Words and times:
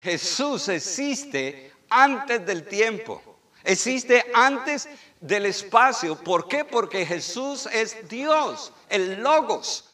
Jesús 0.00 0.68
existe 0.68 1.72
antes 1.90 2.44
del 2.46 2.66
tiempo, 2.66 3.22
existe 3.64 4.24
antes 4.34 4.88
del 5.20 5.46
espacio. 5.46 6.16
¿Por 6.16 6.48
qué? 6.48 6.64
Porque 6.64 7.04
Jesús 7.04 7.66
es 7.72 8.08
Dios, 8.08 8.72
el 8.88 9.22
logos. 9.22 9.87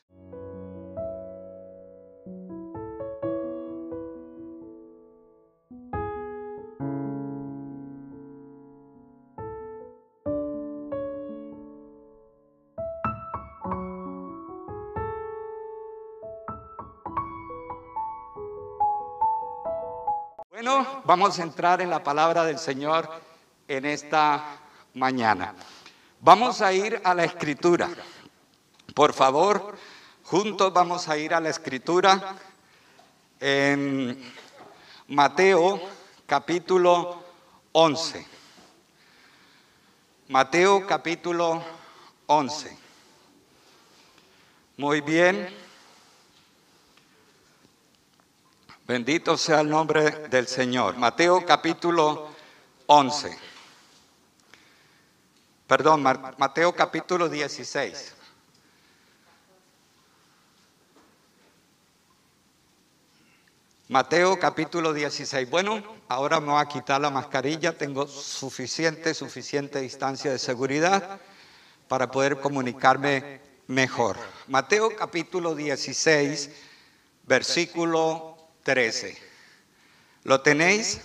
Vamos 21.16 21.38
a 21.38 21.44
entrar 21.44 21.80
en 21.80 21.90
la 21.90 22.02
palabra 22.02 22.44
del 22.44 22.58
Señor 22.58 23.08
en 23.68 23.84
esta 23.84 24.58
mañana. 24.94 25.54
Vamos 26.18 26.60
a 26.60 26.72
ir 26.72 27.00
a 27.04 27.14
la 27.14 27.22
escritura. 27.22 27.88
Por 28.96 29.12
favor, 29.12 29.78
juntos 30.24 30.72
vamos 30.72 31.08
a 31.08 31.16
ir 31.16 31.32
a 31.32 31.38
la 31.38 31.50
escritura 31.50 32.34
en 33.38 34.34
Mateo 35.06 35.80
capítulo 36.26 37.22
11. 37.70 38.26
Mateo 40.30 40.84
capítulo 40.84 41.62
11. 42.26 42.76
Muy 44.78 45.00
bien. 45.00 45.63
Bendito 48.86 49.38
sea 49.38 49.60
el 49.60 49.70
nombre 49.70 50.10
del 50.28 50.46
Señor. 50.46 50.98
Mateo 50.98 51.46
capítulo 51.46 52.28
11. 52.84 53.34
Perdón, 55.66 56.02
Mateo 56.02 56.74
capítulo 56.74 57.30
16. 57.30 58.14
Mateo 63.88 64.38
capítulo 64.38 64.92
16. 64.92 65.48
Bueno, 65.48 65.82
ahora 66.08 66.38
me 66.40 66.52
voy 66.52 66.60
a 66.60 66.66
quitar 66.66 67.00
la 67.00 67.08
mascarilla. 67.08 67.78
Tengo 67.78 68.06
suficiente, 68.06 69.14
suficiente 69.14 69.80
distancia 69.80 70.30
de 70.30 70.38
seguridad 70.38 71.18
para 71.88 72.10
poder 72.10 72.38
comunicarme 72.38 73.40
mejor. 73.66 74.18
Mateo 74.46 74.94
capítulo 74.94 75.54
16, 75.54 76.50
versículo 77.22 78.33
13. 78.64 79.16
¿Lo 80.24 80.40
tenéis? 80.40 81.00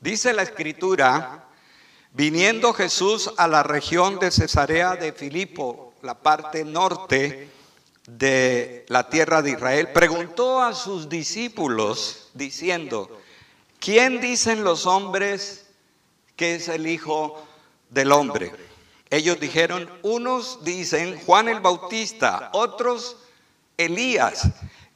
Dice 0.00 0.32
la 0.34 0.42
escritura, 0.42 1.48
viniendo 2.12 2.72
Jesús 2.74 3.32
a 3.38 3.48
la 3.48 3.62
región 3.62 4.18
de 4.18 4.30
Cesarea 4.30 4.94
de 4.94 5.12
Filipo, 5.12 5.94
la 6.02 6.14
parte 6.14 6.64
norte 6.64 7.50
de 8.06 8.84
la 8.88 9.08
tierra 9.08 9.42
de 9.42 9.52
Israel, 9.52 9.88
preguntó 9.92 10.62
a 10.62 10.74
sus 10.74 11.08
discípulos 11.08 12.28
diciendo, 12.34 13.20
¿quién 13.80 14.20
dicen 14.20 14.62
los 14.62 14.86
hombres 14.86 15.66
que 16.36 16.56
es 16.56 16.68
el 16.68 16.86
Hijo 16.86 17.42
del 17.88 18.12
Hombre? 18.12 18.52
Ellos 19.10 19.40
dijeron, 19.40 19.90
unos 20.02 20.62
dicen 20.62 21.18
Juan 21.24 21.48
el 21.48 21.60
Bautista, 21.60 22.50
otros 22.52 23.16
Elías 23.78 24.48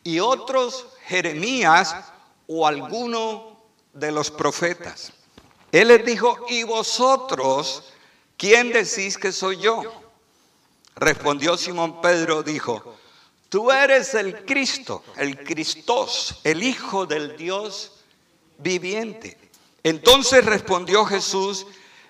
y 0.05 0.21
otros 0.21 0.87
Jeremías 1.07 1.95
o 2.47 2.67
alguno 2.67 3.59
de 3.93 4.13
los 4.13 4.31
profetas. 4.31 5.13
Él 5.71 5.89
les 5.89 6.05
dijo, 6.05 6.45
¿y 6.49 6.65
vosotros 6.65 7.93
quién 8.37 8.73
decís 8.73 9.17
que 9.17 9.33
soy 9.33 9.59
yo? 9.59 9.83
Respondió 10.97 11.57
Simón 11.57 12.01
Pedro, 12.01 12.43
dijo, 12.43 12.97
tú 13.49 13.71
eres 13.71 14.15
el 14.15 14.45
Cristo, 14.45 15.03
el 15.17 15.43
Cristos, 15.43 16.41
el 16.45 16.63
Hijo 16.63 17.07
del 17.07 17.37
Dios 17.37 17.93
viviente. 18.59 19.39
Entonces 19.83 20.45
respondió 20.45 21.05
Jesús, 21.05 21.67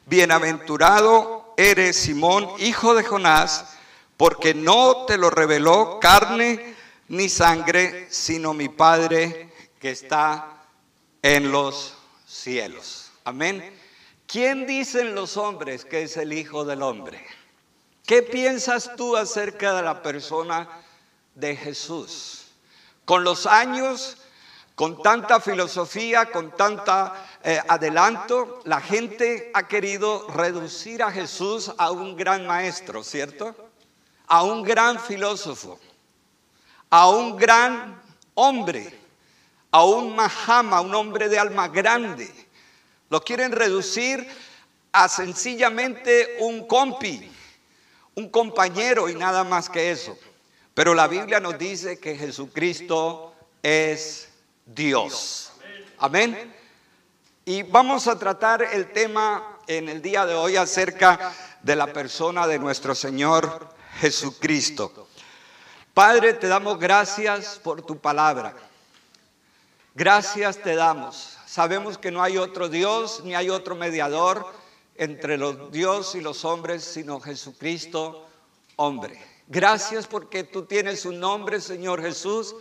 bienaventurado 0.07 1.55
eres 1.57 1.97
Simón, 1.97 2.49
hijo 2.59 2.95
de 2.95 3.05
Jonás, 3.05 3.77
porque 4.17 4.55
no 4.55 5.05
te 5.07 5.17
lo 5.17 5.31
reveló 5.31 5.99
carne 6.01 6.72
ni 7.13 7.29
sangre, 7.29 8.07
sino 8.11 8.55
mi 8.55 8.71
Padre 8.71 9.53
que 9.79 9.91
está 9.91 10.65
en 11.21 11.53
los 11.53 11.95
cielos. 12.27 13.13
Amén. 13.25 13.79
¿Quién 14.27 14.67
dicen 14.67 15.15
los 15.15 15.37
hombres 15.37 15.85
que 15.85 16.05
es 16.05 16.17
el 16.17 16.33
Hijo 16.33 16.65
del 16.65 16.81
Hombre? 16.81 17.23
¿Qué 18.07 18.23
piensas 18.23 18.93
tú 18.97 19.15
acerca 19.15 19.75
de 19.75 19.83
la 19.83 20.03
persona 20.03 20.67
de 21.35 21.55
Jesús? 21.55 22.47
Con 23.05 23.25
los 23.25 23.45
años, 23.45 24.17
con 24.75 25.03
tanta 25.03 25.39
filosofía, 25.39 26.31
con 26.31 26.57
tanta 26.57 27.27
eh, 27.45 27.61
adelanto, 27.69 28.63
la 28.65 28.81
gente 28.81 29.51
ha 29.53 29.69
querido 29.69 30.29
reducir 30.29 31.03
a 31.03 31.13
Jesús 31.13 31.73
a 31.77 31.91
un 31.91 32.17
gran 32.17 32.47
maestro, 32.47 33.05
¿cierto? 33.05 33.55
A 34.29 34.45
un 34.45 34.63
gran 34.63 34.99
filósofo 34.99 35.79
a 36.93 37.09
un 37.09 37.39
gran 37.39 38.03
hombre, 38.35 38.93
a 39.71 39.83
un 39.83 40.15
Mahama, 40.15 40.83
un 40.83 40.95
hombre 40.95 41.31
de 41.31 41.39
alma 41.39 41.69
grande. 41.69 42.31
Lo 43.09 43.23
quieren 43.23 43.51
reducir 43.51 44.29
a 44.93 45.09
sencillamente 45.09 46.37
un 46.41 46.67
compi, 46.67 47.33
un 48.15 48.29
compañero 48.29 49.09
y 49.09 49.15
nada 49.15 49.43
más 49.43 49.71
que 49.71 49.91
eso. 49.91 50.19
Pero 50.75 50.93
la 50.93 51.09
Biblia 51.09 51.41
nos 51.41 51.57
dice 51.57 51.99
que 51.99 52.15
Jesucristo 52.15 53.35
es 53.63 54.29
Dios. 54.67 55.51
Amén. 55.97 56.55
Y 57.47 57.63
vamos 57.63 58.07
a 58.07 58.19
tratar 58.19 58.63
el 58.63 58.93
tema 58.93 59.59
en 59.67 59.89
el 59.89 60.03
día 60.03 60.27
de 60.27 60.35
hoy 60.35 60.57
acerca 60.57 61.33
de 61.63 61.75
la 61.75 61.91
persona 61.91 62.47
de 62.47 62.59
nuestro 62.59 62.95
Señor 62.95 63.67
Jesucristo. 63.99 65.09
Padre, 65.95 66.33
te 66.33 66.49
damos 66.49 66.79
gracias 66.79 67.61
por 67.63 67.83
tu 67.83 67.99
palabra. 67.99 68.55
Gracias 69.95 70.57
te 70.57 70.75
damos. 70.75 71.37
Sabemos 71.45 71.99
que 71.99 72.11
no 72.11 72.23
hay 72.23 72.39
otro 72.39 72.71
Dios 72.71 73.21
ni 73.25 73.35
hay 73.35 73.51
otro 73.51 73.77
mediador 73.77 74.47
entre 74.97 75.37
los 75.37 75.71
Dios 75.71 76.15
y 76.15 76.23
los 76.23 76.47
hombres, 76.47 76.83
sino 76.83 77.21
Jesucristo, 77.21 78.27
hombre. 78.77 79.23
Gracias 79.49 80.07
porque 80.07 80.45
tú 80.45 80.63
tienes 80.63 81.05
un 81.05 81.21
nombre, 81.21 81.61
Señor 81.61 82.01
Jesús, 82.01 82.55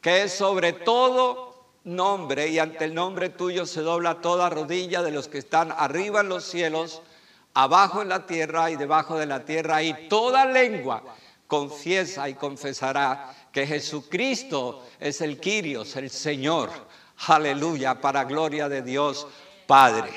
que 0.00 0.22
es 0.22 0.32
sobre 0.32 0.72
todo 0.72 1.54
nombre 1.84 2.48
y 2.48 2.58
ante 2.58 2.86
el 2.86 2.94
nombre 2.94 3.28
tuyo 3.28 3.66
se 3.66 3.82
dobla 3.82 4.22
toda 4.22 4.48
rodilla 4.48 5.02
de 5.02 5.10
los 5.10 5.28
que 5.28 5.36
están 5.36 5.70
arriba 5.70 6.22
en 6.22 6.30
los 6.30 6.44
cielos, 6.44 7.02
abajo 7.52 8.00
en 8.00 8.08
la 8.08 8.24
tierra 8.24 8.70
y 8.70 8.76
debajo 8.76 9.18
de 9.18 9.26
la 9.26 9.44
tierra 9.44 9.82
y 9.82 10.08
toda 10.08 10.46
lengua 10.46 11.02
confiesa 11.50 12.28
y 12.28 12.34
confesará 12.34 13.34
que 13.52 13.66
Jesucristo 13.66 14.86
es 15.00 15.20
el 15.20 15.40
Quirios, 15.40 15.96
el 15.96 16.08
Señor. 16.08 16.70
Aleluya, 17.26 18.00
para 18.00 18.22
gloria 18.22 18.68
de 18.68 18.82
Dios 18.82 19.26
Padre. 19.66 20.10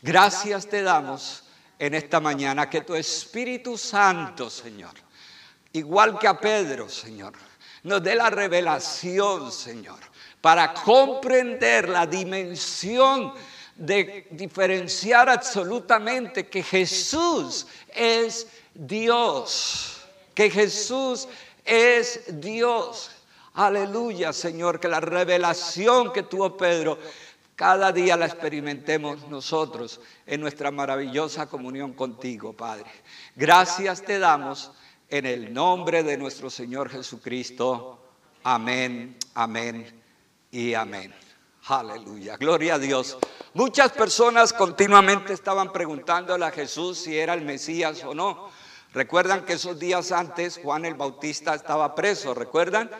Gracias 0.00 0.66
te 0.66 0.82
damos 0.82 1.44
en 1.78 1.94
esta 1.94 2.20
mañana 2.20 2.70
que 2.70 2.80
tu 2.80 2.94
Espíritu 2.94 3.76
Santo, 3.76 4.48
Señor, 4.48 4.94
igual 5.74 6.18
que 6.18 6.26
a 6.26 6.40
Pedro, 6.40 6.88
Señor, 6.88 7.34
nos 7.82 8.02
dé 8.02 8.14
la 8.14 8.30
revelación, 8.30 9.52
Señor, 9.52 10.00
para 10.40 10.72
comprender 10.72 11.90
la 11.90 12.06
dimensión 12.06 13.34
de 13.76 14.26
diferenciar 14.30 15.28
absolutamente 15.28 16.48
que 16.48 16.62
Jesús 16.62 17.66
es 17.94 18.46
Dios 18.74 20.01
que 20.34 20.50
Jesús 20.50 21.28
es 21.64 22.40
Dios. 22.40 23.10
Aleluya, 23.54 24.32
Señor, 24.32 24.80
que 24.80 24.88
la 24.88 25.00
revelación 25.00 26.12
que 26.12 26.22
tuvo 26.22 26.56
Pedro 26.56 26.98
cada 27.54 27.92
día 27.92 28.16
la 28.16 28.26
experimentemos 28.26 29.28
nosotros 29.28 30.00
en 30.26 30.40
nuestra 30.40 30.70
maravillosa 30.70 31.46
comunión 31.46 31.92
contigo, 31.92 32.54
Padre. 32.54 32.90
Gracias 33.36 34.02
te 34.02 34.18
damos 34.18 34.72
en 35.08 35.26
el 35.26 35.52
nombre 35.52 36.02
de 36.02 36.16
nuestro 36.16 36.48
Señor 36.48 36.88
Jesucristo. 36.88 38.00
Amén, 38.42 39.16
amén 39.34 40.02
y 40.50 40.74
amén. 40.74 41.14
Aleluya, 41.66 42.36
gloria 42.36 42.74
a 42.74 42.78
Dios. 42.78 43.18
Muchas 43.54 43.92
personas 43.92 44.52
continuamente 44.52 45.34
estaban 45.34 45.72
preguntándole 45.72 46.46
a 46.46 46.50
Jesús 46.50 46.98
si 46.98 47.16
era 47.16 47.34
el 47.34 47.42
Mesías 47.42 48.02
o 48.02 48.14
no. 48.14 48.50
Recuerdan 48.92 49.44
que 49.44 49.54
esos 49.54 49.78
días 49.78 50.12
antes 50.12 50.60
Juan 50.62 50.84
el 50.84 50.94
Bautista 50.94 51.54
estaba 51.54 51.94
preso, 51.94 52.34
¿recuerdan? 52.34 52.90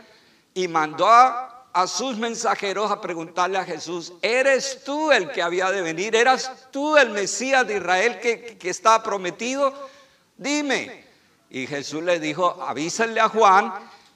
Y 0.54 0.68
mandó 0.68 1.06
a 1.08 1.86
sus 1.86 2.16
mensajeros 2.16 2.90
a 2.90 3.00
preguntarle 3.00 3.58
a 3.58 3.64
Jesús, 3.64 4.12
¿eres 4.22 4.84
tú 4.84 5.12
el 5.12 5.30
que 5.30 5.42
había 5.42 5.70
de 5.70 5.82
venir? 5.82 6.16
¿Eras 6.16 6.68
tú 6.70 6.96
el 6.96 7.10
Mesías 7.10 7.66
de 7.66 7.76
Israel 7.76 8.20
que, 8.20 8.58
que 8.58 8.70
estaba 8.70 9.02
prometido? 9.02 9.72
Dime. 10.36 11.04
Y 11.50 11.66
Jesús 11.66 12.02
le 12.02 12.18
dijo, 12.18 12.62
avísenle 12.66 13.20
a 13.20 13.28
Juan 13.28 13.74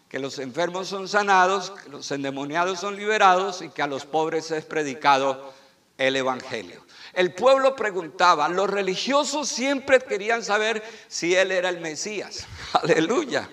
que 0.08 0.18
los 0.18 0.38
enfermos 0.38 0.88
son 0.88 1.08
sanados, 1.08 1.70
que 1.70 1.90
los 1.90 2.10
endemoniados 2.10 2.80
son 2.80 2.96
liberados 2.96 3.60
y 3.60 3.68
que 3.68 3.82
a 3.82 3.86
los 3.86 4.06
pobres 4.06 4.50
es 4.50 4.64
predicado 4.64 5.52
el 5.98 6.16
Evangelio. 6.16 6.85
El 7.16 7.32
pueblo 7.32 7.74
preguntaba, 7.74 8.46
los 8.50 8.68
religiosos 8.68 9.48
siempre 9.48 9.98
querían 10.00 10.44
saber 10.44 10.82
si 11.08 11.34
él 11.34 11.50
era 11.50 11.70
el 11.70 11.80
Mesías. 11.80 12.46
Aleluya. 12.74 13.48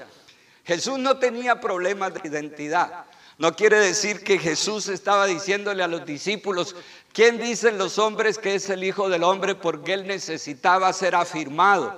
Jesús 0.65 1.00
no 1.00 1.18
tenía 1.18 1.62
problemas 1.62 2.13
de 2.13 2.27
identidad. 2.27 3.06
No 3.38 3.56
quiere 3.56 3.80
decir 3.80 4.21
que 4.21 4.38
Jesús 4.38 4.89
estaba 4.89 5.27
diciéndole 5.27 5.81
a 5.81 5.88
los 5.88 6.06
discípulos, 6.06 6.75
¿quién 7.13 7.38
dicen 7.38 7.77
los 7.77 8.00
hombres 8.00 8.38
que 8.38 8.56
es 8.56 8.69
el 8.69 8.83
Hijo 8.83 9.07
del 9.07 9.24
Hombre? 9.24 9.56
Porque 9.56 9.94
él 9.94 10.07
necesitaba 10.07 10.92
ser 10.92 11.15
afirmado 11.15 11.98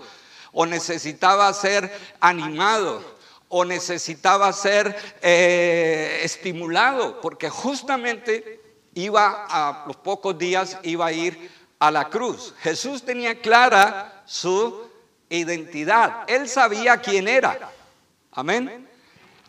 o 0.53 0.67
necesitaba 0.67 1.51
ser 1.51 1.91
animado 2.19 3.03
o 3.49 3.65
necesitaba 3.65 4.53
ser 4.53 4.95
eh, 5.23 6.19
estimulado, 6.21 7.21
porque 7.21 7.49
justamente 7.49 8.54
iba 8.95 9.45
a 9.47 9.83
los 9.85 9.97
pocos 9.97 10.37
días, 10.37 10.77
iba 10.83 11.05
a 11.05 11.11
ir 11.11 11.51
a 11.79 11.91
la 11.91 12.09
cruz. 12.09 12.53
Jesús 12.59 13.03
tenía 13.03 13.39
clara 13.39 14.23
su 14.25 14.89
identidad, 15.29 16.23
él 16.27 16.49
sabía 16.49 16.97
quién 16.97 17.27
era. 17.27 17.71
Amén. 18.31 18.89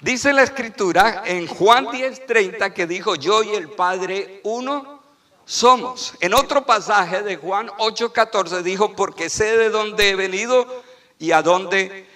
Dice 0.00 0.32
la 0.32 0.43
escritura 0.43 1.22
en 1.25 1.46
Juan 1.46 1.87
10:30 1.87 2.72
que 2.72 2.87
dijo, 2.87 3.14
yo 3.14 3.43
y 3.43 3.54
el 3.54 3.70
Padre 3.70 4.40
uno 4.44 5.02
somos. 5.44 6.14
En 6.20 6.34
otro 6.34 6.66
pasaje 6.66 7.22
de 7.22 7.37
Juan 7.37 7.69
8:14 7.78 8.62
dijo, 8.62 8.94
porque 8.94 9.31
sé 9.31 9.56
de 9.56 9.70
dónde 9.70 10.10
he 10.10 10.16
venido 10.16 10.84
y 11.19 11.32
a 11.32 11.40
dónde 11.40 12.06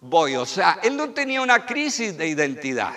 voy. 0.00 0.36
O 0.36 0.44
sea, 0.44 0.78
él 0.82 0.96
no 0.96 1.10
tenía 1.10 1.40
una 1.40 1.64
crisis 1.64 2.18
de 2.18 2.28
identidad. 2.28 2.92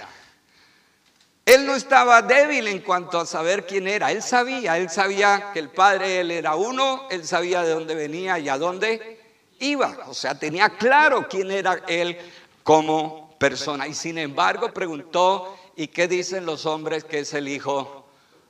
Él 1.46 1.68
no 1.68 1.76
estaba 1.76 2.24
débil 2.24 2.68
en 2.68 2.80
cuanto 2.80 3.20
a 3.20 3.26
saber 3.28 3.68
quién 3.68 3.88
era. 3.88 4.12
Él 4.12 4.24
sabía, 4.24 4.80
él 4.80 4.90
sabía 4.90 5.52
que 5.54 5.60
el 5.60 5.70
Padre, 5.70 6.22
él 6.22 6.32
era 6.32 6.56
uno, 6.56 7.08
él 7.12 7.26
sabía 7.26 7.62
de 7.62 7.70
dónde 7.70 7.94
venía 7.94 8.40
y 8.40 8.50
a 8.50 8.58
dónde 8.58 9.22
iba. 9.60 9.96
O 10.08 10.14
sea, 10.16 10.38
tenía 10.40 10.70
claro 10.70 11.28
quién 11.30 11.52
era 11.52 11.84
él 11.88 12.18
como 12.64 13.38
persona. 13.38 13.88
Y 13.88 13.94
sin 13.94 14.18
embargo 14.18 14.74
preguntó, 14.74 15.56
¿y 15.76 15.88
qué 15.90 16.08
dicen 16.08 16.48
los 16.48 16.66
hombres 16.66 17.04
que 17.04 17.20
es 17.20 17.34
el 17.36 17.48
Hijo 17.48 18.08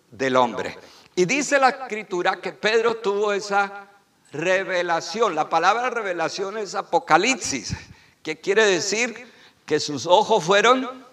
del 0.09 0.37
Hombre? 0.37 0.77
Y 1.15 1.25
dice 1.25 1.59
la 1.59 1.69
escritura 1.69 2.39
que 2.39 2.53
Pedro 2.53 2.95
tuvo 2.97 3.33
esa 3.33 3.89
revelación. 4.31 5.35
La 5.35 5.49
palabra 5.49 5.89
revelación 5.89 6.57
es 6.57 6.75
apocalipsis, 6.75 7.75
que 8.23 8.39
quiere 8.39 8.65
decir 8.65 9.33
que 9.65 9.81
sus 9.81 10.05
ojos 10.05 10.45
fueron 10.45 11.05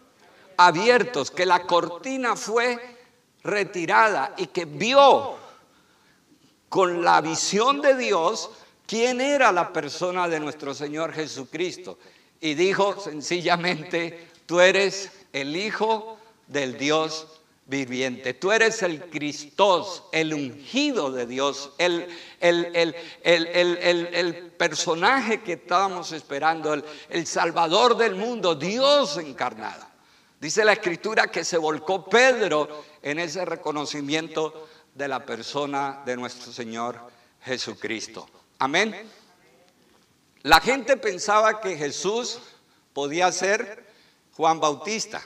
abiertos, 0.56 1.30
que 1.30 1.46
la 1.46 1.66
cortina 1.66 2.36
fue 2.36 2.78
retirada 3.42 4.34
y 4.36 4.46
que 4.46 4.64
vio 4.64 5.36
con 6.68 7.02
la 7.02 7.20
visión 7.20 7.80
de 7.80 7.96
Dios 7.96 8.50
quién 8.86 9.20
era 9.20 9.52
la 9.52 9.72
persona 9.72 10.28
de 10.28 10.40
nuestro 10.40 10.74
Señor 10.74 11.12
Jesucristo 11.12 11.98
y 12.40 12.54
dijo 12.54 13.00
sencillamente, 13.00 14.28
tú 14.46 14.60
eres 14.60 15.10
el 15.32 15.56
Hijo 15.56 16.18
del 16.46 16.76
Dios 16.76 17.26
viviente. 17.66 18.34
Tú 18.34 18.52
eres 18.52 18.82
el 18.82 19.04
Cristo, 19.04 20.08
el 20.12 20.34
ungido 20.34 21.10
de 21.10 21.26
Dios, 21.26 21.72
el, 21.78 22.08
el, 22.40 22.94
el, 23.22 24.52
personaje 24.58 25.42
que 25.42 25.54
estábamos 25.54 26.12
esperando, 26.12 26.74
el, 26.74 27.26
Salvador 27.26 27.96
del 27.96 28.14
mundo, 28.14 28.54
Dios 28.54 29.16
encarnado. 29.16 29.91
Dice 30.42 30.64
la 30.64 30.72
escritura 30.72 31.28
que 31.28 31.44
se 31.44 31.56
volcó 31.56 32.04
Pedro 32.04 32.84
en 33.00 33.20
ese 33.20 33.44
reconocimiento 33.44 34.68
de 34.92 35.06
la 35.06 35.24
persona 35.24 36.02
de 36.04 36.16
nuestro 36.16 36.52
Señor 36.52 36.98
Jesucristo. 37.42 38.28
Amén. 38.58 39.08
La 40.42 40.58
gente 40.58 40.96
pensaba 40.96 41.60
que 41.60 41.76
Jesús 41.76 42.40
podía 42.92 43.30
ser 43.30 43.86
Juan 44.32 44.58
Bautista, 44.58 45.22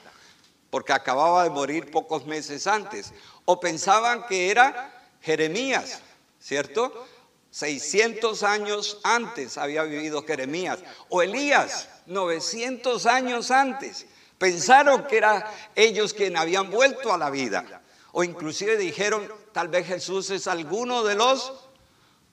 porque 0.69 0.93
acababa 0.93 1.45
de 1.45 1.51
morir 1.51 1.91
pocos 1.91 2.27
meses 2.27 2.67
antes. 2.67 3.15
O 3.47 3.59
pensaban 3.59 4.27
que 4.27 4.51
era 4.51 5.09
Jeremías, 5.23 6.03
¿cierto? 6.39 7.07
600 7.53 8.43
años 8.43 9.01
antes 9.03 9.57
había 9.57 9.83
vivido 9.85 10.27
Jeremías. 10.27 10.81
O 11.09 11.23
Elías, 11.23 11.89
900 12.05 13.07
años 13.07 13.51
antes. 13.51 14.05
Pensaron 14.39 15.07
que 15.07 15.17
era 15.17 15.51
ellos 15.75 16.13
quienes 16.13 16.41
habían 16.41 16.71
vuelto 16.71 17.13
a 17.13 17.19
la 17.19 17.31
vida. 17.31 17.83
O 18.13 18.25
inclusive 18.25 18.77
dijeron, 18.77 19.31
tal 19.53 19.69
vez 19.69 19.87
Jesús 19.87 20.31
es 20.31 20.47
alguno 20.47 21.05
de 21.05 21.15
los 21.15 21.53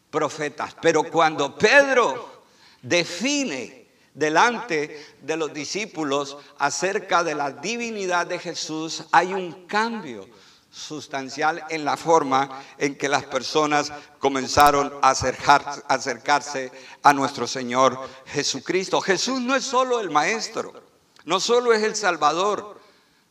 profetas. 0.09 0.75
Pero 0.81 1.03
cuando 1.03 1.57
Pedro 1.57 2.43
define 2.81 3.87
delante 4.13 5.15
de 5.21 5.37
los 5.37 5.53
discípulos 5.53 6.37
acerca 6.59 7.23
de 7.23 7.35
la 7.35 7.51
divinidad 7.51 8.27
de 8.27 8.39
Jesús, 8.39 9.05
hay 9.11 9.33
un 9.33 9.65
cambio 9.65 10.27
sustancial 10.69 11.63
en 11.69 11.85
la 11.85 11.95
forma 11.95 12.63
en 12.77 12.95
que 12.95 13.07
las 13.07 13.25
personas 13.25 13.91
comenzaron 14.19 14.91
a 15.01 15.11
acercarse 15.11 16.71
a 17.03 17.13
nuestro 17.13 17.45
Señor 17.45 17.99
Jesucristo. 18.25 18.99
Jesús 18.99 19.39
no 19.39 19.55
es 19.55 19.63
solo 19.63 19.99
el 19.99 20.09
Maestro, 20.09 20.73
no 21.25 21.39
solo 21.39 21.73
es 21.73 21.83
el 21.83 21.95
Salvador, 21.95 22.79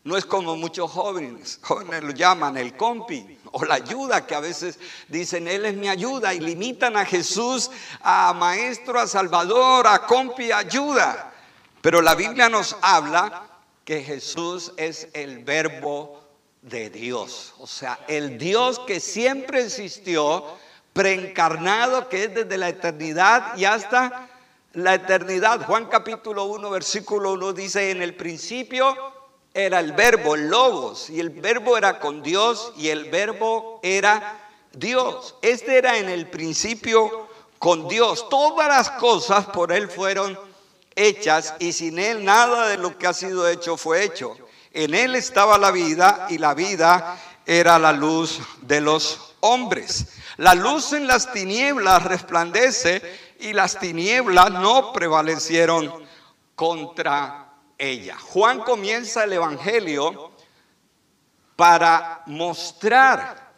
no 0.05 0.17
es 0.17 0.25
como 0.25 0.56
muchos 0.56 0.91
jóvenes, 0.91 1.61
jóvenes 1.62 2.03
lo 2.03 2.11
llaman 2.11 2.56
el 2.56 2.77
compi 2.77 3.39
o 3.53 3.65
la 3.65 3.75
ayuda, 3.75 4.27
que 4.27 4.35
a 4.35 4.41
veces 4.41 4.79
dicen, 5.09 5.47
Él 5.47 5.65
es 5.65 5.75
mi 5.75 5.89
ayuda 5.89 6.35
y 6.35 6.41
limitan 6.41 6.97
a 6.97 7.05
Jesús 7.05 7.71
a 8.00 8.33
maestro, 8.33 8.99
a 8.99 9.06
salvador, 9.06 9.87
a 9.87 10.06
compi, 10.06 10.50
ayuda. 10.50 11.33
Pero 11.81 12.00
la 12.00 12.15
Biblia 12.15 12.49
nos 12.49 12.77
habla 12.81 13.47
que 13.85 14.03
Jesús 14.03 14.73
es 14.77 15.09
el 15.12 15.44
verbo 15.44 16.23
de 16.62 16.91
Dios, 16.91 17.55
o 17.59 17.67
sea, 17.67 17.99
el 18.06 18.39
Dios 18.39 18.79
que 18.87 19.00
siempre 19.00 19.65
existió, 19.65 20.44
preencarnado, 20.93 22.08
que 22.08 22.25
es 22.25 22.34
desde 22.34 22.56
la 22.56 22.69
eternidad 22.69 23.56
y 23.56 23.65
hasta 23.65 24.29
la 24.74 24.94
eternidad. 24.94 25.64
Juan 25.67 25.86
capítulo 25.86 26.44
1, 26.44 26.70
versículo 26.70 27.32
1 27.32 27.52
dice, 27.52 27.91
en 27.91 28.02
el 28.02 28.14
principio 28.14 28.96
era 29.55 29.81
el 29.81 29.93
verbo, 29.93 30.34
el 30.34 30.48
logos, 30.48 31.10
y 31.10 31.20
el 31.20 31.31
verbo 31.31 31.76
era 31.76 32.00
con 32.00 32.22
Dios 32.22 32.72
y 32.76 32.88
el 32.88 33.10
verbo 33.10 33.81
era 33.82 34.41
Dios. 34.72 35.34
Este 35.43 35.76
era 35.76 35.98
en 35.98 36.08
el 36.08 36.29
principio 36.29 37.29
con 37.58 37.86
Dios. 37.88 38.29
Todas 38.31 38.69
las 38.69 38.91
cosas 38.93 39.46
por 39.46 39.72
Él 39.72 39.88
fueron 39.88 40.38
hechas 40.94 41.55
y 41.58 41.72
sin 41.72 41.98
Él 41.98 42.24
nada 42.24 42.69
de 42.69 42.79
lo 42.79 42.96
que 42.96 43.06
ha 43.06 43.12
sido 43.12 43.48
hecho 43.48 43.76
fue 43.76 44.05
hecho. 44.05 44.36
En 44.72 44.94
Él 44.94 45.14
estaba 45.14 45.58
la 45.58 45.70
vida 45.70 46.26
y 46.31 46.38
la 46.38 46.55
vida 46.55 47.19
era 47.44 47.79
la 47.79 47.93
luz 47.93 48.41
de 48.62 48.81
los 48.81 49.34
hombres. 49.41 50.06
La 50.38 50.55
luz 50.55 50.94
en 50.94 51.06
las 51.06 51.32
tinieblas 51.32 52.05
resplandece 52.05 53.02
y 53.43 53.53
las 53.53 53.79
tinieblas 53.79 54.51
no 54.51 54.93
prevalecieron 54.93 55.93
contra 56.55 57.53
ella. 57.77 58.17
Juan 58.17 58.61
comienza 58.61 59.25
el 59.25 59.32
Evangelio 59.32 60.31
para 61.56 62.22
mostrar 62.27 63.53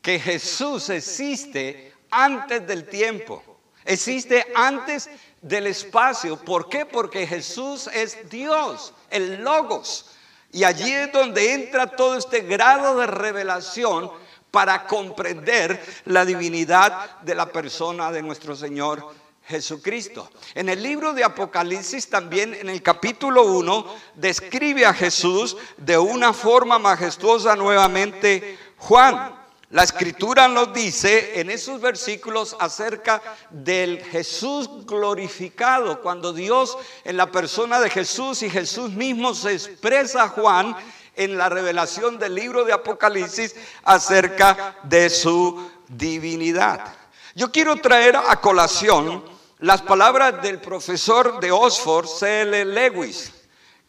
que 0.00 0.18
Jesús 0.18 0.88
existe 0.88 1.92
antes 2.10 2.66
del 2.66 2.88
tiempo, 2.88 3.42
existe 3.84 4.46
antes 4.54 5.10
del 5.42 5.66
espacio. 5.66 6.38
¿Por 6.38 6.68
qué? 6.68 6.86
Porque 6.86 7.26
Jesús 7.26 7.88
es 7.92 8.30
Dios, 8.30 8.94
el 9.10 9.42
Logos. 9.42 10.12
Y 10.52 10.64
allí 10.64 10.90
es 10.90 11.12
donde 11.12 11.52
entra 11.52 11.86
todo 11.86 12.16
este 12.16 12.40
grado 12.40 12.98
de 12.98 13.06
revelación 13.06 14.10
para 14.50 14.86
comprender 14.86 15.84
la 16.06 16.24
divinidad 16.24 17.20
de 17.20 17.34
la 17.34 17.46
persona 17.46 18.10
de 18.10 18.22
nuestro 18.22 18.56
Señor 18.56 19.25
Jesucristo. 19.46 20.28
En 20.54 20.68
el 20.68 20.82
libro 20.82 21.12
de 21.12 21.22
Apocalipsis 21.22 22.08
también 22.08 22.52
en 22.54 22.68
el 22.68 22.82
capítulo 22.82 23.44
1 23.44 23.86
describe 24.16 24.84
a 24.84 24.92
Jesús 24.92 25.56
de 25.76 25.96
una 25.96 26.32
forma 26.32 26.78
majestuosa 26.80 27.54
nuevamente 27.54 28.58
Juan. 28.78 29.36
La 29.70 29.84
escritura 29.84 30.48
nos 30.48 30.72
dice 30.72 31.40
en 31.40 31.50
esos 31.50 31.80
versículos 31.80 32.56
acerca 32.58 33.22
del 33.50 34.02
Jesús 34.02 34.68
glorificado, 34.84 36.00
cuando 36.00 36.32
Dios 36.32 36.76
en 37.04 37.16
la 37.16 37.30
persona 37.30 37.78
de 37.80 37.90
Jesús 37.90 38.42
y 38.42 38.50
Jesús 38.50 38.90
mismo 38.90 39.34
se 39.34 39.52
expresa 39.52 40.24
a 40.24 40.28
Juan 40.28 40.76
en 41.14 41.36
la 41.36 41.48
revelación 41.48 42.18
del 42.18 42.34
libro 42.34 42.64
de 42.64 42.72
Apocalipsis 42.72 43.54
acerca 43.84 44.76
de 44.82 45.08
su 45.08 45.70
divinidad. 45.88 46.94
Yo 47.34 47.52
quiero 47.52 47.76
traer 47.76 48.16
a 48.16 48.40
colación 48.40 49.35
las 49.58 49.82
palabras 49.82 50.42
del 50.42 50.60
profesor 50.60 51.40
de 51.40 51.50
Oxford, 51.50 52.06
C.L. 52.06 52.64
Lewis, 52.66 53.32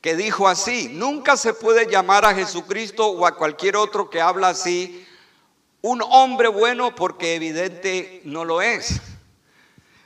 que 0.02 0.16
dijo 0.16 0.48
así, 0.48 0.90
nunca 0.90 1.36
se 1.36 1.54
puede 1.54 1.90
llamar 1.90 2.24
a 2.24 2.34
Jesucristo 2.34 3.08
o 3.08 3.26
a 3.26 3.36
cualquier 3.36 3.76
otro 3.76 4.10
que 4.10 4.22
habla 4.22 4.50
así 4.50 5.06
un 5.82 6.02
hombre 6.02 6.48
bueno 6.48 6.96
porque 6.96 7.36
evidente 7.36 8.22
no 8.26 8.46
lo 8.46 8.62
es. 8.62 9.00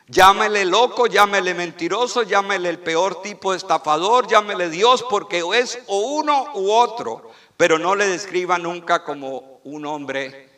Llámele 0.08 0.66
loco, 0.66 1.08
llámele 1.08 1.54
mentiroso, 1.54 2.24
llámele 2.24 2.70
el 2.70 2.80
peor 2.80 3.22
tipo 3.22 3.52
de 3.52 3.58
estafador, 3.58 4.28
llámele 4.28 4.70
Dios 4.70 5.06
porque 5.10 5.42
es 5.54 5.80
o 5.88 6.00
uno 6.00 6.52
u 6.56 6.72
otro, 6.72 7.32
pero 7.56 7.80
no 7.80 7.96
le 7.96 8.08
describa 8.08 8.58
nunca 8.58 9.04
como 9.04 9.62
un 9.64 9.86
hombre 9.86 10.50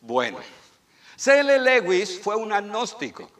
bueno. 0.00 0.38
C.L. 1.16 1.58
Lewis 1.58 2.20
fue 2.22 2.36
un 2.36 2.52
agnóstico, 2.52 3.30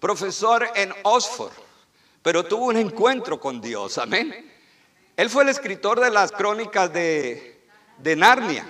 profesor 0.00 0.66
en 0.74 0.92
Oxford, 1.02 1.52
pero 2.22 2.44
tuvo 2.44 2.66
un 2.66 2.76
encuentro 2.76 3.38
con 3.38 3.60
Dios, 3.60 3.98
amén. 3.98 4.50
Él 5.16 5.28
fue 5.28 5.42
el 5.42 5.50
escritor 5.50 6.00
de 6.00 6.10
las 6.10 6.32
crónicas 6.32 6.92
de, 6.92 7.68
de 7.98 8.16
Narnia, 8.16 8.66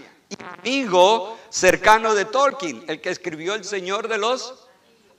amigo 0.58 1.38
cercano 1.48 2.14
de 2.14 2.24
Tolkien, 2.24 2.84
el 2.88 3.00
que 3.00 3.10
escribió 3.10 3.54
El 3.54 3.64
Señor 3.64 4.08
de 4.08 4.18
los 4.18 4.68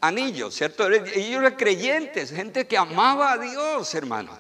anillos, 0.02 0.56
¿cierto? 0.56 0.88
Ellos 0.88 1.42
eran 1.42 1.56
creyentes, 1.56 2.32
gente 2.32 2.68
que 2.68 2.78
amaba 2.78 3.34
a 3.34 3.38
Dios, 3.38 3.94
hermano. 3.96 4.38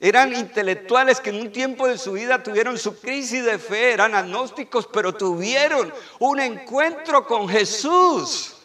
Eran 0.00 0.34
intelectuales 0.34 1.20
que 1.20 1.30
en 1.30 1.36
un 1.36 1.52
tiempo 1.52 1.86
de 1.86 1.96
su 1.96 2.12
vida 2.12 2.42
tuvieron 2.42 2.76
su 2.76 2.98
crisis 2.98 3.44
de 3.44 3.58
fe, 3.58 3.92
eran 3.92 4.16
agnósticos, 4.16 4.88
pero 4.92 5.12
tuvieron 5.12 5.92
un 6.18 6.40
encuentro 6.40 7.24
con 7.24 7.48
Jesús, 7.48 8.56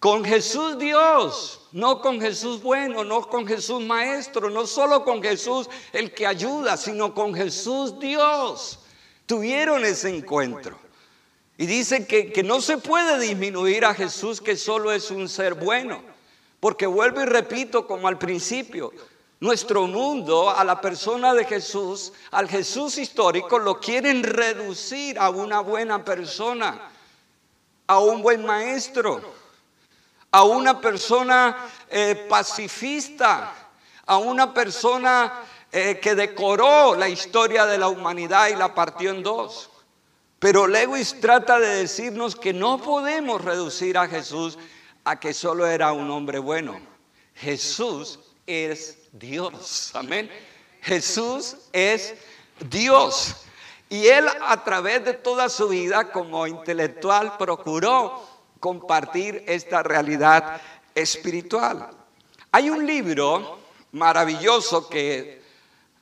con 0.00 0.24
Jesús 0.24 0.78
Dios, 0.78 1.60
no 1.72 2.00
con 2.00 2.18
Jesús 2.20 2.62
bueno, 2.62 3.04
no 3.04 3.28
con 3.28 3.46
Jesús 3.46 3.82
maestro, 3.82 4.48
no 4.48 4.66
solo 4.66 5.04
con 5.04 5.22
Jesús 5.22 5.68
el 5.92 6.12
que 6.12 6.26
ayuda, 6.26 6.78
sino 6.78 7.14
con 7.14 7.34
Jesús 7.34 8.00
Dios. 8.00 8.80
Tuvieron 9.26 9.84
ese 9.84 10.08
encuentro. 10.08 10.78
Y 11.58 11.66
dicen 11.66 12.06
que, 12.06 12.32
que 12.32 12.42
no 12.42 12.62
se 12.62 12.78
puede 12.78 13.20
disminuir 13.20 13.84
a 13.84 13.92
Jesús, 13.92 14.40
que 14.40 14.56
solo 14.56 14.90
es 14.90 15.10
un 15.10 15.28
ser 15.28 15.52
bueno. 15.52 16.02
Porque 16.58 16.86
vuelvo 16.86 17.20
y 17.20 17.26
repito, 17.26 17.86
como 17.86 18.08
al 18.08 18.16
principio, 18.16 18.94
nuestro 19.38 19.86
mundo 19.86 20.48
a 20.48 20.64
la 20.64 20.80
persona 20.80 21.34
de 21.34 21.44
Jesús, 21.44 22.14
al 22.30 22.48
Jesús 22.48 22.96
histórico, 22.96 23.58
lo 23.58 23.78
quieren 23.78 24.22
reducir 24.22 25.18
a 25.18 25.28
una 25.28 25.60
buena 25.60 26.02
persona, 26.06 26.90
a 27.86 27.98
un 27.98 28.22
buen 28.22 28.46
maestro, 28.46 29.39
a 30.32 30.44
una 30.44 30.80
persona 30.80 31.56
eh, 31.88 32.26
pacifista, 32.28 33.52
a 34.06 34.18
una 34.18 34.54
persona 34.54 35.42
eh, 35.72 35.98
que 36.00 36.14
decoró 36.14 36.94
la 36.94 37.08
historia 37.08 37.66
de 37.66 37.78
la 37.78 37.88
humanidad 37.88 38.48
y 38.48 38.56
la 38.56 38.74
partió 38.74 39.10
en 39.10 39.22
dos. 39.22 39.70
Pero 40.38 40.66
Lewis 40.66 41.20
trata 41.20 41.58
de 41.58 41.76
decirnos 41.76 42.34
que 42.34 42.52
no 42.52 42.78
podemos 42.78 43.44
reducir 43.44 43.98
a 43.98 44.08
Jesús 44.08 44.58
a 45.04 45.20
que 45.20 45.34
solo 45.34 45.66
era 45.66 45.92
un 45.92 46.10
hombre 46.10 46.38
bueno. 46.38 46.80
Jesús 47.34 48.18
es 48.46 48.98
Dios. 49.12 49.90
Amén. 49.94 50.30
Jesús 50.80 51.56
es 51.72 52.14
Dios. 52.68 53.36
Y 53.88 54.06
él 54.06 54.26
a 54.42 54.62
través 54.62 55.04
de 55.04 55.14
toda 55.14 55.48
su 55.48 55.68
vida 55.68 56.10
como 56.12 56.46
intelectual 56.46 57.36
procuró 57.36 58.29
compartir 58.60 59.42
esta 59.46 59.82
realidad 59.82 60.60
espiritual. 60.94 61.90
Hay 62.52 62.70
un 62.70 62.86
libro 62.86 63.58
maravilloso 63.92 64.88
que 64.88 65.40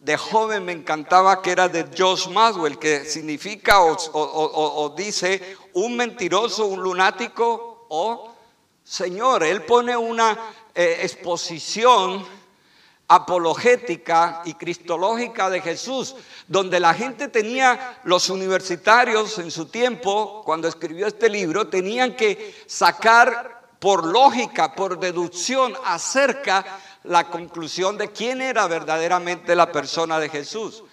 de 0.01 0.17
joven 0.17 0.65
me 0.65 0.73
encantaba 0.73 1.43
que 1.43 1.51
era 1.51 1.69
de 1.69 1.87
Josh 1.97 2.29
Maswell, 2.29 2.79
que 2.79 3.05
significa 3.05 3.81
o, 3.83 4.95
dice 4.97 5.57
un 5.75 5.97
mentiroso, 5.97 6.67
un 6.67 6.83
lunático 6.83 7.87
o 7.89 8.35
Señor. 8.85 9.43
Él 9.43 9.65
pone 9.65 9.97
una 9.97 10.39
eh, 10.75 11.01
exposición 11.03 12.25
apologética 13.09 14.43
y 14.45 14.55
cristológica 14.55 15.49
de 15.49 15.63
Jesús, 15.63 16.15
donde 16.47 16.79
la 16.79 16.93
gente 16.93 17.29
tenía, 17.29 18.01
los 18.05 18.29
universitarios 18.29 19.39
en 19.39 19.51
su 19.51 19.67
tiempo, 19.67 20.43
cuando 20.45 20.69
escribió 20.69 21.07
este 21.07 21.31
libro, 21.31 21.69
tenían 21.69 22.15
que 22.15 22.55
sacar 22.67 23.63
por 23.79 24.07
lógica, 24.07 24.75
por 24.75 25.01
deducción 25.01 25.75
acerca 25.85 26.65
la 27.05 27.29
conclusión 27.31 27.97
de 27.97 28.13
quién 28.13 28.43
era 28.43 28.67
verdaderamente 28.67 29.57
la 29.57 29.73
persona 29.73 30.21
de 30.21 30.29
Jesús. 30.29 30.85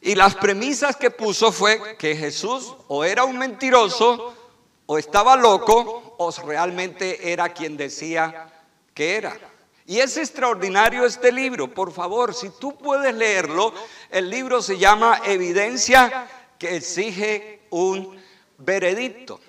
Y 0.00 0.14
las 0.14 0.34
premisas 0.34 0.96
que 0.96 1.10
puso 1.10 1.52
fue 1.52 1.96
que 1.98 2.16
Jesús 2.16 2.74
o 2.88 3.04
era 3.04 3.24
un 3.24 3.36
mentiroso, 3.38 4.34
o 4.86 4.98
estaba 4.98 5.36
loco, 5.36 6.16
o 6.18 6.30
realmente 6.44 7.32
era 7.32 7.50
quien 7.50 7.76
decía 7.76 8.50
que 8.94 9.16
era. 9.16 9.51
Y 9.86 9.98
es 9.98 10.16
extraordinario 10.16 11.04
este 11.04 11.32
libro, 11.32 11.72
por 11.72 11.92
favor, 11.92 12.34
si 12.34 12.50
tú 12.50 12.76
puedes 12.76 13.14
leerlo, 13.14 13.74
el 14.10 14.30
libro 14.30 14.62
se 14.62 14.78
llama 14.78 15.20
Evidencia 15.24 16.28
que 16.58 16.76
exige 16.76 17.62
un 17.70 18.16
veredicto. 18.58 19.40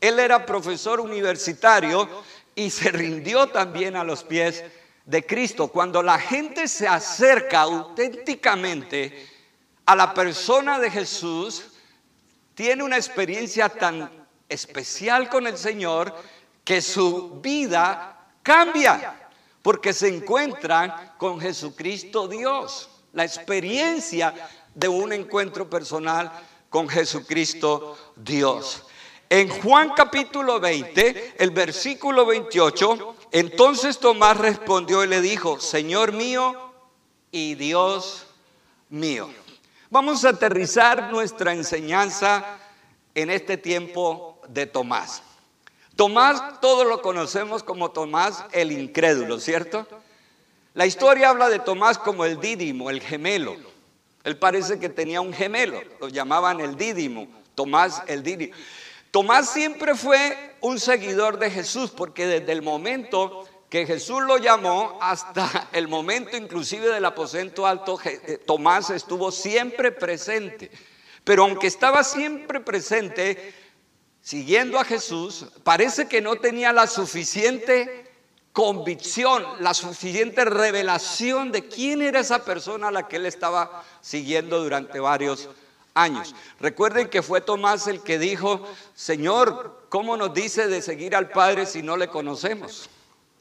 Él 0.00 0.18
era 0.18 0.46
profesor 0.46 1.00
universitario 1.00 2.08
y 2.54 2.70
se 2.70 2.90
rindió 2.90 3.48
también 3.48 3.96
a 3.96 4.04
los 4.04 4.24
pies 4.24 4.64
de 5.04 5.26
Cristo. 5.26 5.68
Cuando 5.68 6.02
la 6.02 6.18
gente 6.18 6.66
se 6.66 6.88
acerca 6.88 7.62
auténticamente 7.62 9.28
a 9.84 9.94
la 9.94 10.14
persona 10.14 10.78
de 10.78 10.90
Jesús, 10.90 11.72
tiene 12.54 12.82
una 12.82 12.96
experiencia 12.96 13.68
tan 13.68 14.10
especial 14.48 15.28
con 15.28 15.46
el 15.46 15.58
Señor 15.58 16.14
que 16.64 16.80
su 16.80 17.40
vida 17.42 18.16
cambia 18.42 19.23
porque 19.64 19.94
se 19.94 20.08
encuentran 20.08 21.14
con 21.16 21.40
Jesucristo 21.40 22.28
Dios. 22.28 22.90
La 23.14 23.24
experiencia 23.24 24.34
de 24.74 24.88
un 24.88 25.10
encuentro 25.10 25.70
personal 25.70 26.30
con 26.68 26.86
Jesucristo 26.86 27.96
Dios. 28.14 28.82
En 29.30 29.48
Juan 29.48 29.92
capítulo 29.96 30.60
20, 30.60 31.36
el 31.38 31.50
versículo 31.50 32.26
28, 32.26 33.16
entonces 33.32 33.98
Tomás 33.98 34.36
respondió 34.36 35.02
y 35.02 35.06
le 35.06 35.22
dijo, 35.22 35.58
Señor 35.58 36.12
mío 36.12 36.74
y 37.30 37.54
Dios 37.54 38.26
mío. 38.90 39.30
Vamos 39.88 40.26
a 40.26 40.30
aterrizar 40.30 41.10
nuestra 41.10 41.54
enseñanza 41.54 42.58
en 43.14 43.30
este 43.30 43.56
tiempo 43.56 44.42
de 44.46 44.66
Tomás. 44.66 45.22
Tomás, 45.96 46.60
todos 46.60 46.86
lo 46.86 47.02
conocemos 47.02 47.62
como 47.62 47.90
Tomás 47.90 48.44
el 48.52 48.72
incrédulo, 48.72 49.38
¿cierto? 49.38 49.86
La 50.74 50.86
historia 50.86 51.30
habla 51.30 51.48
de 51.48 51.60
Tomás 51.60 51.98
como 51.98 52.24
el 52.24 52.40
dídimo, 52.40 52.90
el 52.90 53.00
gemelo. 53.00 53.56
Él 54.24 54.36
parece 54.36 54.80
que 54.80 54.88
tenía 54.88 55.20
un 55.20 55.32
gemelo, 55.32 55.80
lo 56.00 56.08
llamaban 56.08 56.60
el 56.60 56.76
dídimo, 56.76 57.28
Tomás 57.54 58.02
el 58.08 58.22
dídimo. 58.22 58.54
Tomás 59.12 59.50
siempre 59.50 59.94
fue 59.94 60.56
un 60.60 60.80
seguidor 60.80 61.38
de 61.38 61.50
Jesús 61.50 61.90
porque 61.90 62.26
desde 62.26 62.50
el 62.50 62.62
momento 62.62 63.46
que 63.68 63.86
Jesús 63.86 64.22
lo 64.22 64.38
llamó 64.38 64.98
hasta 65.00 65.68
el 65.72 65.86
momento 65.86 66.36
inclusive 66.36 66.88
del 66.88 67.04
aposento 67.04 67.66
alto, 67.66 67.98
eh, 68.04 68.40
Tomás 68.44 68.90
estuvo 68.90 69.30
siempre 69.30 69.92
presente. 69.92 70.70
Pero 71.22 71.44
aunque 71.44 71.68
estaba 71.68 72.02
siempre 72.02 72.60
presente, 72.60 73.54
siguiendo 74.24 74.80
a 74.80 74.84
Jesús, 74.84 75.44
parece 75.62 76.08
que 76.08 76.22
no 76.22 76.36
tenía 76.36 76.72
la 76.72 76.86
suficiente 76.86 78.10
convicción, 78.54 79.44
la 79.60 79.74
suficiente 79.74 80.46
revelación 80.46 81.52
de 81.52 81.68
quién 81.68 82.00
era 82.00 82.20
esa 82.20 82.42
persona 82.42 82.88
a 82.88 82.90
la 82.90 83.06
que 83.06 83.16
él 83.16 83.26
estaba 83.26 83.84
siguiendo 84.00 84.62
durante 84.62 84.98
varios 84.98 85.50
años. 85.92 86.34
Recuerden 86.58 87.10
que 87.10 87.22
fue 87.22 87.42
Tomás 87.42 87.86
el 87.86 88.02
que 88.02 88.18
dijo, 88.18 88.66
Señor, 88.94 89.88
¿cómo 89.90 90.16
nos 90.16 90.32
dice 90.32 90.68
de 90.68 90.80
seguir 90.80 91.14
al 91.14 91.28
Padre 91.28 91.66
si 91.66 91.82
no 91.82 91.98
le 91.98 92.08
conocemos? 92.08 92.88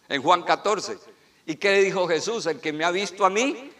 En 0.09 0.21
Juan 0.21 0.43
14. 0.43 0.97
¿Y 1.45 1.55
qué 1.55 1.79
dijo 1.79 2.09
Jesús? 2.09 2.45
El 2.45 2.59
que 2.59 2.73
me 2.73 2.83
ha 2.83 2.91
visto 2.91 3.25
a 3.25 3.29
mí, 3.29 3.71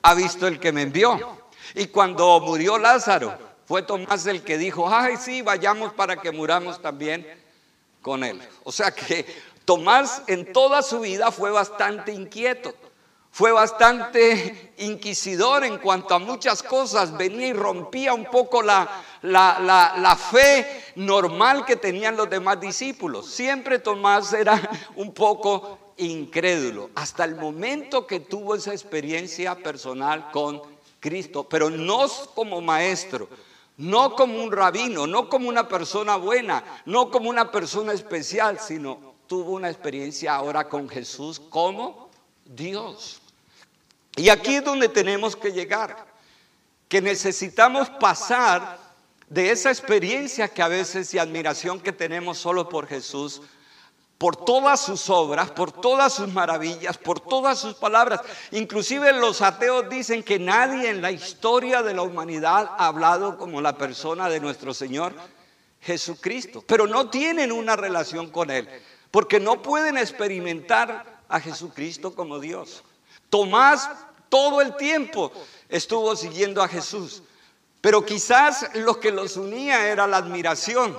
ha 0.00 0.14
visto 0.14 0.46
el 0.46 0.58
que 0.58 0.72
me 0.72 0.82
envió. 0.82 1.38
Y 1.74 1.88
cuando 1.88 2.40
murió 2.40 2.78
Lázaro, 2.78 3.45
fue 3.66 3.82
Tomás 3.82 4.26
el 4.26 4.42
que 4.42 4.58
dijo, 4.58 4.88
ay, 4.88 5.16
sí, 5.16 5.42
vayamos 5.42 5.92
para 5.92 6.16
que 6.16 6.30
muramos 6.30 6.80
también 6.80 7.26
con 8.00 8.22
él. 8.22 8.40
O 8.62 8.70
sea 8.70 8.92
que 8.92 9.26
Tomás 9.64 10.22
en 10.28 10.52
toda 10.52 10.80
su 10.82 11.00
vida 11.00 11.32
fue 11.32 11.50
bastante 11.50 12.12
inquieto. 12.12 12.72
fue 13.32 13.52
bastante 13.52 14.72
inquisidor 14.78 15.64
en 15.64 15.76
cuanto 15.76 16.14
a 16.14 16.18
muchas 16.18 16.62
cosas, 16.62 17.14
venía 17.18 17.48
y 17.48 17.52
rompía 17.52 18.14
un 18.14 18.24
poco 18.24 18.62
la, 18.62 18.88
la, 19.20 20.16
fe 20.16 20.84
normal 20.94 21.66
que 21.66 21.76
tenían 21.76 22.16
los 22.16 22.30
demás 22.30 22.58
discípulos. 22.60 23.30
Siempre 23.30 23.78
Tomás 23.78 24.32
era 24.32 24.58
un 24.94 25.12
poco 25.12 25.92
incrédulo, 25.98 26.90
hasta 26.94 27.24
el 27.24 27.34
momento 27.34 28.06
que 28.06 28.20
tuvo 28.20 28.54
esa 28.54 28.72
experiencia 28.72 29.54
personal 29.56 30.30
con 30.30 30.62
Cristo, 31.00 31.44
pero 31.44 31.68
no 31.68 32.08
como 32.34 32.60
maestro, 32.60 33.28
no 33.76 34.14
como 34.14 34.42
un 34.42 34.52
rabino, 34.52 35.06
no 35.06 35.28
como 35.28 35.48
una 35.48 35.68
persona 35.68 36.16
buena, 36.16 36.82
no 36.86 37.10
como 37.10 37.28
una 37.28 37.50
persona 37.50 37.92
especial, 37.92 38.58
sino 38.58 39.14
tuvo 39.26 39.52
una 39.52 39.68
experiencia 39.68 40.34
ahora 40.34 40.68
con 40.68 40.88
Jesús 40.88 41.40
como 41.40 42.10
Dios. 42.44 43.20
Y 44.16 44.30
aquí 44.30 44.56
es 44.56 44.64
donde 44.64 44.88
tenemos 44.88 45.36
que 45.36 45.52
llegar, 45.52 46.06
que 46.88 47.02
necesitamos 47.02 47.90
pasar 47.90 48.78
de 49.28 49.50
esa 49.50 49.70
experiencia 49.70 50.48
que 50.48 50.62
a 50.62 50.68
veces 50.68 51.12
y 51.12 51.18
admiración 51.18 51.80
que 51.80 51.92
tenemos 51.92 52.38
solo 52.38 52.68
por 52.68 52.86
Jesús, 52.86 53.42
por 54.18 54.36
todas 54.36 54.80
sus 54.80 55.10
obras, 55.10 55.50
por 55.50 55.72
todas 55.72 56.14
sus 56.14 56.32
maravillas, 56.32 56.96
por 56.96 57.20
todas 57.20 57.58
sus 57.58 57.74
palabras. 57.74 58.20
Inclusive 58.50 59.12
los 59.12 59.42
ateos 59.42 59.88
dicen 59.90 60.22
que 60.22 60.38
nadie 60.38 60.88
en 60.88 61.02
la 61.02 61.10
historia 61.10 61.82
de 61.82 61.94
la 61.94 62.02
humanidad 62.02 62.70
ha 62.78 62.86
hablado 62.86 63.36
como 63.36 63.60
la 63.60 63.76
persona 63.76 64.28
de 64.28 64.40
nuestro 64.40 64.72
Señor 64.72 65.12
Jesucristo, 65.80 66.64
pero 66.66 66.86
no 66.86 67.10
tienen 67.10 67.52
una 67.52 67.76
relación 67.76 68.30
con 68.30 68.50
Él, 68.50 68.68
porque 69.10 69.38
no 69.38 69.62
pueden 69.62 69.98
experimentar 69.98 71.22
a 71.28 71.38
Jesucristo 71.40 72.14
como 72.14 72.40
Dios. 72.40 72.82
Tomás 73.28 73.90
todo 74.28 74.60
el 74.60 74.76
tiempo 74.76 75.30
estuvo 75.68 76.16
siguiendo 76.16 76.62
a 76.62 76.68
Jesús, 76.68 77.22
pero 77.80 78.04
quizás 78.04 78.70
lo 78.74 78.98
que 78.98 79.12
los 79.12 79.36
unía 79.36 79.88
era 79.88 80.06
la 80.06 80.16
admiración. 80.16 80.96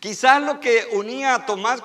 Quizás 0.00 0.42
lo 0.42 0.58
que 0.58 0.88
unía 0.92 1.34
a 1.34 1.46
Tomás 1.46 1.82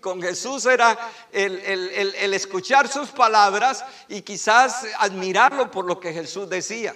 con, 0.00 0.22
Jesús 0.22 0.64
era 0.64 0.98
el, 1.30 1.60
el, 1.60 2.32
escuchar 2.32 2.88
sus 2.88 3.10
palabras 3.10 3.84
y 4.08 4.22
quizás 4.22 4.86
admirarlo 4.98 5.70
por 5.70 5.84
lo 5.84 6.00
que 6.00 6.14
Jesús 6.14 6.48
decía. 6.48 6.94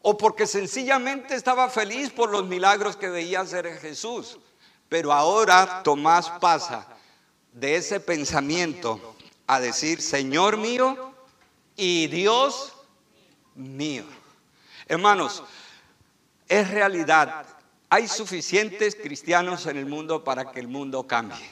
O 0.00 0.16
porque 0.16 0.46
sencillamente 0.46 1.34
estaba 1.34 1.68
feliz 1.68 2.08
por 2.08 2.30
los 2.30 2.46
milagros 2.46 2.96
que 2.96 3.10
veía 3.10 3.40
hacer 3.40 3.78
Jesús. 3.80 4.38
Pero 4.88 5.12
ahora 5.12 5.82
Tomás 5.82 6.30
pasa 6.40 6.86
de 7.52 7.76
ese 7.76 8.00
pensamiento 8.00 9.14
a 9.46 9.60
decir, 9.60 10.00
Señor 10.00 10.56
mío 10.56 11.12
y 11.76 12.06
Dios 12.06 12.72
mío. 13.54 14.04
Hermanos, 14.86 15.42
es 16.48 16.70
realidad. 16.70 17.44
Hay 17.90 18.06
suficientes 18.06 18.94
cristianos 18.94 19.66
en 19.66 19.78
el 19.78 19.86
mundo 19.86 20.22
para 20.22 20.50
que 20.52 20.60
el 20.60 20.68
mundo 20.68 21.06
cambie. 21.06 21.50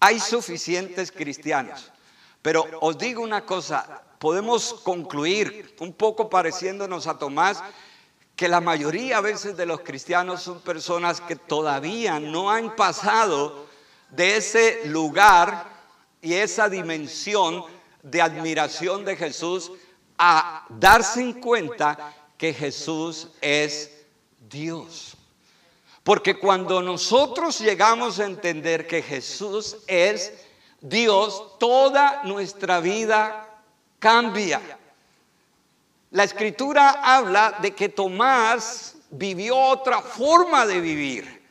Hay 0.00 0.18
suficientes 0.18 1.12
cristianos. 1.12 1.92
Pero 2.42 2.66
os 2.80 2.98
digo 2.98 3.22
una 3.22 3.46
cosa, 3.46 4.02
podemos 4.18 4.74
concluir, 4.82 5.74
un 5.80 5.92
poco 5.92 6.28
pareciéndonos 6.28 7.06
a 7.06 7.18
Tomás, 7.18 7.62
que 8.36 8.48
la 8.48 8.60
mayoría 8.60 9.18
a 9.18 9.20
veces 9.20 9.56
de 9.56 9.64
los 9.64 9.80
cristianos 9.80 10.42
son 10.42 10.60
personas 10.60 11.20
que 11.20 11.36
todavía 11.36 12.18
no 12.18 12.50
han 12.50 12.74
pasado 12.74 13.66
de 14.10 14.36
ese 14.36 14.86
lugar 14.86 15.72
y 16.20 16.34
esa 16.34 16.68
dimensión 16.68 17.64
de 18.02 18.20
admiración 18.20 19.04
de 19.04 19.16
Jesús 19.16 19.70
a 20.18 20.66
darse 20.68 21.20
en 21.20 21.34
cuenta 21.34 22.14
que 22.36 22.52
Jesús 22.52 23.28
es 23.40 23.93
Dios. 24.54 25.16
Porque 26.04 26.38
cuando 26.38 26.80
nosotros 26.80 27.58
llegamos 27.58 28.20
a 28.20 28.26
entender 28.26 28.86
que 28.86 29.02
Jesús 29.02 29.78
es 29.86 30.32
Dios, 30.80 31.58
toda 31.58 32.22
nuestra 32.24 32.80
vida 32.80 33.48
cambia. 33.98 34.60
La 36.12 36.24
escritura 36.24 37.00
habla 37.02 37.58
de 37.60 37.74
que 37.74 37.88
Tomás 37.88 38.94
vivió 39.10 39.58
otra 39.58 40.00
forma 40.00 40.66
de 40.66 40.80
vivir. 40.80 41.42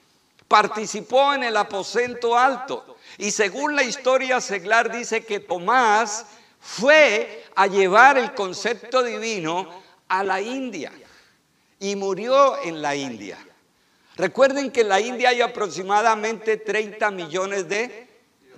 Participó 0.47 1.33
en 1.33 1.43
el 1.43 1.57
aposento 1.57 2.37
alto. 2.37 2.97
Y 3.17 3.31
según 3.31 3.75
la 3.75 3.83
historia 3.83 4.39
seglar 4.39 4.91
dice 4.91 5.25
que 5.25 5.39
Tomás 5.39 6.25
fue 6.59 7.45
a 7.55 7.67
llevar 7.67 8.17
el 8.17 8.33
concepto 8.33 9.03
divino 9.03 9.67
a 10.07 10.23
la 10.23 10.39
India 10.39 10.91
y 11.83 11.97
murió 11.97 12.63
en 12.63 12.81
la 12.81 12.95
India. 12.95 13.37
Recuerden 14.15 14.71
que 14.71 14.81
en 14.81 14.87
la 14.87 15.01
India 15.01 15.29
hay 15.29 15.41
aproximadamente 15.41 16.55
30 16.55 17.11
millones 17.11 17.67
de 17.67 18.07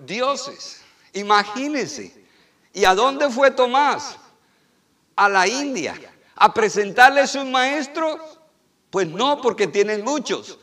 dioses. 0.05 0.81
Imagínense. 1.13 2.13
¿Y 2.71 2.85
a 2.85 2.93
dónde 2.93 3.31
fue 3.31 3.49
Tomás? 3.49 4.17
A 5.15 5.27
la 5.27 5.47
India. 5.47 5.99
¿A 6.35 6.53
presentarle 6.53 7.25
sus 7.25 7.45
maestros? 7.45 8.19
Pues 8.91 9.07
no, 9.07 9.41
porque 9.41 9.65
tienen 9.65 10.03
muchos. 10.03 10.59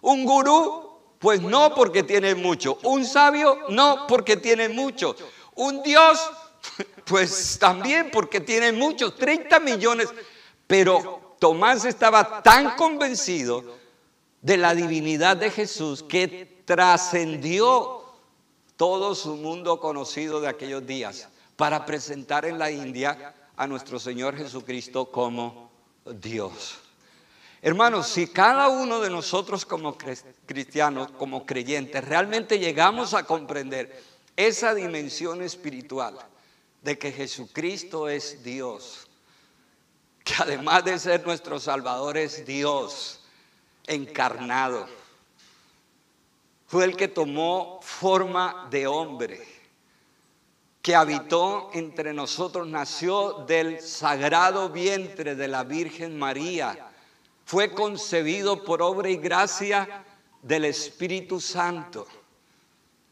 ¿Un 0.00 0.24
gurú? 0.24 1.00
Pues 1.18 1.40
no, 1.42 1.74
porque 1.74 2.04
tienen 2.04 2.40
muchos. 2.40 2.76
¿Un 2.84 3.04
sabio? 3.04 3.58
No, 3.70 4.06
porque 4.06 4.36
tienen 4.36 4.76
muchos. 4.76 5.16
¿Un 5.56 5.82
Dios? 5.82 6.30
Pues 7.04 7.58
también 7.58 8.10
porque 8.10 8.40
tienen 8.40 8.78
muchos, 8.78 9.14
30 9.16 9.60
millones. 9.60 10.08
Pero 10.66 11.23
Tomás 11.38 11.84
estaba 11.84 12.42
tan 12.42 12.76
convencido 12.76 13.64
de 14.40 14.56
la 14.56 14.74
divinidad 14.74 15.36
de 15.36 15.50
Jesús 15.50 16.02
que 16.02 16.62
trascendió 16.64 18.02
todo 18.76 19.14
su 19.14 19.36
mundo 19.36 19.80
conocido 19.80 20.40
de 20.40 20.48
aquellos 20.48 20.86
días 20.86 21.28
para 21.56 21.86
presentar 21.86 22.44
en 22.44 22.58
la 22.58 22.70
India 22.70 23.34
a 23.56 23.66
nuestro 23.66 23.98
Señor 23.98 24.36
Jesucristo 24.36 25.10
como 25.10 25.70
Dios. 26.04 26.78
Hermanos, 27.62 28.08
si 28.08 28.26
cada 28.26 28.68
uno 28.68 29.00
de 29.00 29.08
nosotros 29.08 29.64
como 29.64 29.96
cristianos, 30.44 31.10
como 31.12 31.46
creyentes, 31.46 32.04
realmente 32.04 32.58
llegamos 32.58 33.14
a 33.14 33.24
comprender 33.24 34.02
esa 34.36 34.74
dimensión 34.74 35.40
espiritual 35.40 36.18
de 36.82 36.98
que 36.98 37.10
Jesucristo 37.10 38.08
es 38.10 38.44
Dios, 38.44 39.03
que 40.24 40.34
además 40.38 40.84
de 40.84 40.98
ser 40.98 41.24
nuestro 41.24 41.60
Salvador 41.60 42.16
es 42.16 42.46
Dios 42.46 43.20
encarnado. 43.86 44.88
Fue 46.66 46.84
el 46.84 46.96
que 46.96 47.08
tomó 47.08 47.78
forma 47.82 48.66
de 48.70 48.86
hombre, 48.86 49.46
que 50.80 50.96
habitó 50.96 51.70
entre 51.74 52.14
nosotros, 52.14 52.66
nació 52.66 53.44
del 53.46 53.80
sagrado 53.82 54.70
vientre 54.70 55.34
de 55.34 55.46
la 55.46 55.62
Virgen 55.62 56.18
María, 56.18 56.90
fue 57.44 57.72
concebido 57.74 58.64
por 58.64 58.80
obra 58.80 59.10
y 59.10 59.18
gracia 59.18 60.04
del 60.42 60.64
Espíritu 60.64 61.40
Santo 61.40 62.06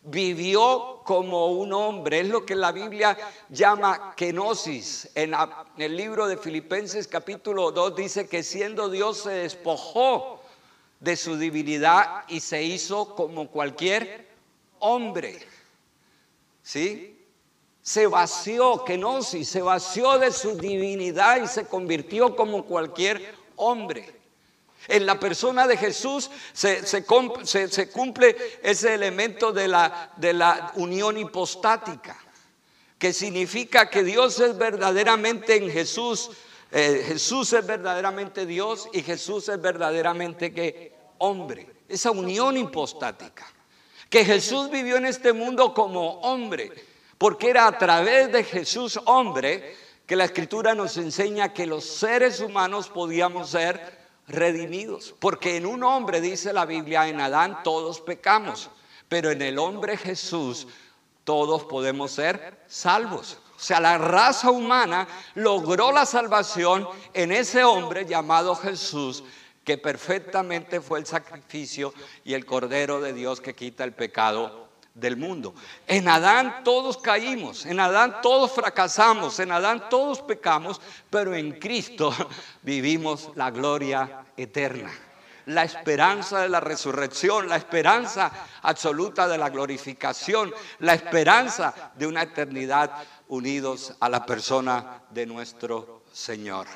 vivió 0.02 1.00
como 1.04 1.52
un 1.52 1.72
hombre. 1.72 2.20
Es 2.20 2.28
lo 2.28 2.44
que 2.44 2.54
la 2.54 2.72
Biblia 2.72 3.16
llama 3.48 4.14
kenosis. 4.16 5.10
En, 5.14 5.34
el 5.78 5.96
libro 5.96 6.26
de 6.26 6.36
Filipenses 6.36 7.06
capítulo 7.06 7.70
2 7.70 7.96
dice 7.96 8.28
que 8.28 8.42
siendo 8.42 8.88
Dios 8.88 9.18
se 9.18 9.30
despojó 9.30 10.40
de 11.00 11.16
su 11.16 11.36
divinidad 11.36 12.24
y 12.28 12.40
se 12.40 12.62
hizo 12.62 13.14
como 13.14 13.48
cualquier 13.48 14.28
hombre. 14.78 15.38
¿Sí? 16.62 17.18
Se 17.82 18.06
vació, 18.06 18.84
kenosis, 18.84 19.48
se 19.48 19.62
vació 19.62 20.18
de 20.18 20.30
su 20.30 20.56
divinidad 20.56 21.42
y 21.42 21.48
se 21.48 21.66
convirtió 21.66 22.36
como 22.36 22.64
cualquier 22.64 23.34
hombre. 23.56 24.21
En 24.88 25.06
la 25.06 25.18
persona 25.18 25.66
de 25.66 25.76
Jesús 25.76 26.30
se, 26.52 27.04
cumple 27.04 28.36
ese 28.62 28.94
elemento 28.94 29.52
de 29.52 29.68
la, 29.68 30.72
unión 30.76 31.16
hipostática, 31.18 32.18
que 32.98 33.12
significa 33.12 33.88
que 33.88 34.02
Dios 34.02 34.40
es 34.40 34.56
verdaderamente 34.56 35.56
en 35.56 35.70
Jesús, 35.70 36.30
eh, 36.70 37.04
Jesús 37.06 37.52
es 37.52 37.66
verdaderamente 37.66 38.46
Dios 38.46 38.88
y 38.92 39.02
Jesús 39.02 39.48
es 39.48 39.60
verdaderamente 39.60 40.52
que 40.52 40.92
hombre, 41.18 41.68
esa 41.88 42.10
unión 42.10 42.56
hipostática, 42.56 43.46
que 44.08 44.24
Jesús 44.24 44.70
vivió 44.70 44.96
en 44.96 45.06
este 45.06 45.32
mundo 45.32 45.74
como 45.74 46.20
hombre, 46.20 46.72
porque 47.18 47.50
era 47.50 47.66
a 47.66 47.78
través 47.78 48.32
de 48.32 48.42
Jesús 48.42 48.98
hombre 49.04 49.76
que 50.06 50.16
la 50.16 50.24
escritura 50.24 50.74
nos 50.74 50.96
enseña 50.96 51.52
que 51.52 51.66
los 51.66 51.84
seres 51.84 52.40
humanos 52.40 52.88
podíamos 52.88 53.50
ser 53.50 54.01
redimidos. 54.32 55.14
Porque 55.18 55.56
en 55.56 55.66
un 55.66 55.84
hombre, 55.84 56.20
dice 56.20 56.52
la 56.52 56.66
Biblia, 56.66 57.06
en 57.08 57.20
Adán 57.20 57.62
todos 57.62 58.00
pecamos, 58.00 58.70
pero 59.08 59.30
en 59.30 59.42
el 59.42 59.58
hombre 59.58 59.96
Jesús 59.96 60.66
todos 61.24 61.64
podemos 61.64 62.10
ser 62.10 62.64
salvos. 62.66 63.38
O 63.56 63.60
sea, 63.60 63.78
la 63.78 63.96
raza 63.96 64.50
humana 64.50 65.06
logró 65.34 65.92
la 65.92 66.04
salvación 66.04 66.88
en 67.14 67.30
ese 67.30 67.62
hombre 67.62 68.06
llamado 68.06 68.56
Jesús, 68.56 69.22
que 69.62 69.78
perfectamente 69.78 70.80
fue 70.80 70.98
el 70.98 71.06
sacrificio 71.06 71.94
y 72.24 72.34
el 72.34 72.44
Cordero 72.44 73.00
de 73.00 73.12
Dios 73.12 73.40
que 73.40 73.54
quita 73.54 73.84
el 73.84 73.92
pecado 73.92 74.71
del 74.94 75.16
mundo. 75.16 75.54
En 75.86 76.08
Adán 76.08 76.62
todos 76.64 76.98
caímos, 76.98 77.66
en 77.66 77.80
Adán 77.80 78.16
todos 78.22 78.52
fracasamos, 78.52 79.38
en 79.38 79.52
Adán 79.52 79.88
todos 79.88 80.20
pecamos, 80.20 80.80
pero 81.10 81.34
en 81.34 81.52
Cristo 81.58 82.14
vivimos 82.62 83.30
la 83.34 83.50
gloria 83.50 84.24
eterna 84.36 84.90
la 85.46 85.64
esperanza 85.64 86.40
de 86.40 86.48
la 86.48 86.60
resurrección, 86.60 87.48
la 87.48 87.56
esperanza 87.56 88.30
absoluta 88.62 89.26
de 89.26 89.38
la 89.38 89.50
glorificación, 89.50 90.52
la 90.80 90.94
esperanza 90.94 91.92
de 91.96 92.06
una 92.06 92.22
eternidad 92.22 92.90
unidos 93.28 93.94
a 94.00 94.08
la 94.08 94.24
persona 94.24 95.02
de 95.10 95.26
nuestro 95.26 96.02
Señor. 96.12 96.66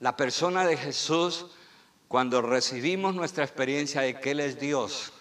La 0.00 0.16
persona 0.16 0.66
de 0.66 0.76
Jesús, 0.76 1.46
cuando 2.06 2.42
recibimos 2.42 3.14
nuestra 3.14 3.44
experiencia 3.44 4.02
de 4.02 4.20
que 4.20 4.32
Él 4.32 4.40
es 4.40 4.58
Dios, 4.58 5.12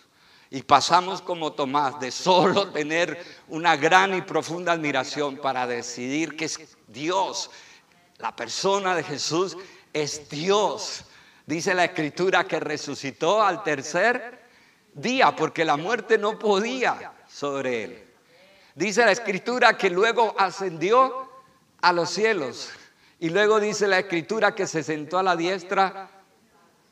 y 0.49 0.61
pasamos 0.61 1.21
como 1.21 1.53
Tomás 1.53 1.99
de 1.99 2.11
solo 2.11 2.69
tener 2.69 3.23
una 3.49 3.75
gran 3.75 4.15
y 4.15 4.21
profunda 4.21 4.71
admiración 4.71 5.37
para 5.37 5.67
decidir 5.67 6.35
que 6.37 6.45
es 6.45 6.59
Dios. 6.87 7.49
La 8.17 8.35
persona 8.35 8.95
de 8.95 9.03
Jesús 9.03 9.57
es 9.93 10.29
Dios. 10.29 11.03
Dice 11.45 11.73
la 11.73 11.85
escritura 11.85 12.45
que 12.45 12.59
resucitó 12.59 13.41
al 13.41 13.63
tercer 13.63 14.47
día 14.93 15.35
porque 15.35 15.65
la 15.65 15.77
muerte 15.77 16.17
no 16.17 16.39
podía 16.39 17.13
sobre 17.27 17.83
él. 17.83 18.07
Dice 18.75 19.05
la 19.05 19.11
escritura 19.11 19.77
que 19.77 19.89
luego 19.89 20.35
ascendió 20.37 21.29
a 21.81 21.93
los 21.93 22.09
cielos. 22.09 22.69
Y 23.19 23.29
luego 23.29 23.59
dice 23.59 23.87
la 23.87 23.99
escritura 23.99 24.53
que 24.53 24.67
se 24.67 24.83
sentó 24.83 25.17
a 25.17 25.23
la 25.23 25.35
diestra 25.35 26.09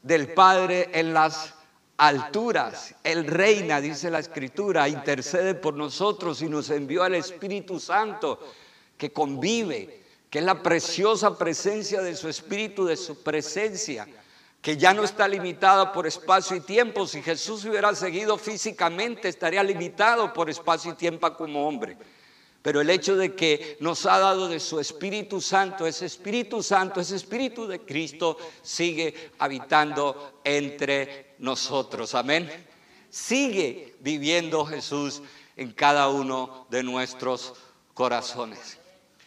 del 0.02 0.34
Padre 0.34 0.90
en 0.94 1.14
las 1.14 1.55
alturas. 1.98 2.96
Él 3.04 3.26
reina, 3.26 3.82
dice 3.82 4.10
la 4.10 4.20
escritura, 4.20 4.88
intercede 4.90 5.56
por 5.56 5.74
nosotros 5.74 6.42
y 6.42 6.50
nos 6.50 6.70
envió 6.70 7.04
al 7.04 7.16
Espíritu 7.16 7.80
Santo 7.80 8.40
que 8.98 9.12
convive, 9.12 10.04
que 10.30 10.40
es 10.40 10.46
la 10.46 10.62
preciosa 10.62 11.38
presencia 11.38 12.02
de 12.02 12.16
su 12.16 12.30
Espíritu, 12.30 12.86
de 12.86 12.98
su 12.98 13.22
presencia 13.24 14.08
que 14.66 14.78
ya 14.78 14.96
no 14.96 15.04
está 15.04 15.28
limitada 15.28 15.94
por 15.94 16.08
espacio 16.08 16.56
y 16.56 16.60
tiempo. 16.60 17.06
Si 17.06 17.22
Jesús 17.22 17.64
hubiera 17.66 17.94
seguido 17.94 18.36
físicamente, 18.36 19.30
estaría 19.30 19.62
limitado 19.62 20.34
por 20.34 20.50
espacio 20.50 20.94
y 20.94 20.96
tiempo 20.96 21.32
como 21.38 21.68
hombre. 21.68 21.96
Pero 22.66 22.82
el 22.82 22.90
hecho 22.90 23.16
de 23.16 23.36
que 23.36 23.78
nos 23.80 24.08
ha 24.08 24.18
dado 24.18 24.48
de 24.48 24.60
su 24.60 24.80
Espíritu 24.80 25.40
Santo, 25.40 25.86
ese 25.86 26.08
Espíritu 26.08 26.64
Santo, 26.64 27.00
ese 27.00 27.16
Espíritu 27.16 27.68
de 27.68 27.82
Cristo, 27.82 28.40
sigue 28.64 29.30
habitando 29.38 30.40
entre 30.44 31.36
nosotros. 31.38 32.16
Amén. 32.16 32.52
Sigue 33.12 33.94
viviendo 34.00 34.66
Jesús 34.66 35.22
en 35.56 35.74
cada 35.74 36.10
uno 36.10 36.66
de 36.72 36.82
nuestros 36.82 37.54
corazones. 37.94 38.80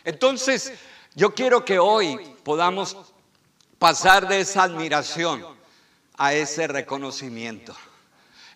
Entonces, 0.05 0.73
yo 1.15 1.33
quiero 1.33 1.65
que 1.65 1.79
hoy 1.79 2.19
podamos 2.43 2.97
pasar 3.79 4.27
de 4.27 4.41
esa 4.41 4.65
admiración 4.65 5.47
a 6.17 6.35
ese 6.35 6.67
reconocimiento. 6.67 7.73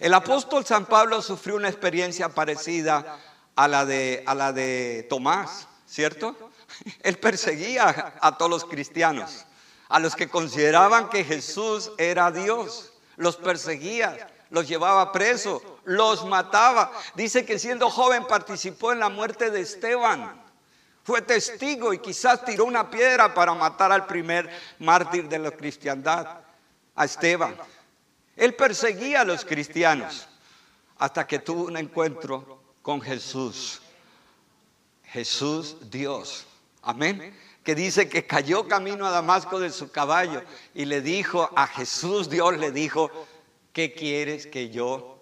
El 0.00 0.12
apóstol 0.12 0.66
San 0.66 0.86
Pablo 0.86 1.22
sufrió 1.22 1.54
una 1.54 1.68
experiencia 1.68 2.30
parecida 2.30 3.20
a 3.56 3.68
la 3.68 3.84
de, 3.84 4.22
a 4.26 4.34
la 4.34 4.52
de 4.52 5.06
Tomás, 5.08 5.68
¿cierto? 5.86 6.36
Él 7.02 7.18
perseguía 7.18 8.14
a 8.20 8.36
todos 8.36 8.50
los 8.50 8.64
cristianos, 8.64 9.44
a 9.88 9.98
los 9.98 10.16
que 10.16 10.28
consideraban 10.28 11.08
que 11.08 11.24
Jesús 11.24 11.92
era 11.98 12.30
Dios, 12.30 12.92
los 13.16 13.36
perseguía, 13.36 14.28
los 14.50 14.68
llevaba 14.68 15.12
preso, 15.12 15.62
los 15.84 16.24
mataba. 16.24 16.92
Dice 17.14 17.44
que 17.44 17.58
siendo 17.58 17.90
joven 17.90 18.26
participó 18.26 18.92
en 18.92 19.00
la 19.00 19.08
muerte 19.08 19.50
de 19.50 19.60
Esteban. 19.60 20.40
Fue 21.04 21.20
testigo 21.20 21.92
y 21.92 21.98
quizás 21.98 22.44
tiró 22.44 22.64
una 22.64 22.88
piedra 22.88 23.34
para 23.34 23.54
matar 23.54 23.90
al 23.90 24.06
primer 24.06 24.48
mártir 24.78 25.28
de 25.28 25.38
la 25.38 25.50
cristiandad, 25.50 26.38
a 26.94 27.04
Esteban. 27.04 27.56
Él 28.36 28.54
perseguía 28.54 29.22
a 29.22 29.24
los 29.24 29.44
cristianos 29.44 30.28
hasta 30.98 31.26
que 31.26 31.40
tuvo 31.40 31.64
un 31.64 31.76
encuentro 31.76 32.61
con 32.82 33.00
Jesús. 33.00 33.80
Jesús 35.04 35.76
Dios. 35.90 36.46
Amén. 36.82 37.36
Que 37.64 37.74
dice 37.74 38.08
que 38.08 38.26
cayó 38.26 38.66
camino 38.66 39.06
a 39.06 39.10
Damasco 39.10 39.60
de 39.60 39.70
su 39.70 39.90
caballo 39.90 40.42
y 40.74 40.84
le 40.84 41.00
dijo 41.00 41.48
a 41.54 41.66
Jesús, 41.66 42.28
Dios 42.28 42.58
le 42.58 42.72
dijo, 42.72 43.10
¿qué 43.72 43.92
quieres 43.92 44.46
que 44.46 44.70
yo 44.70 45.18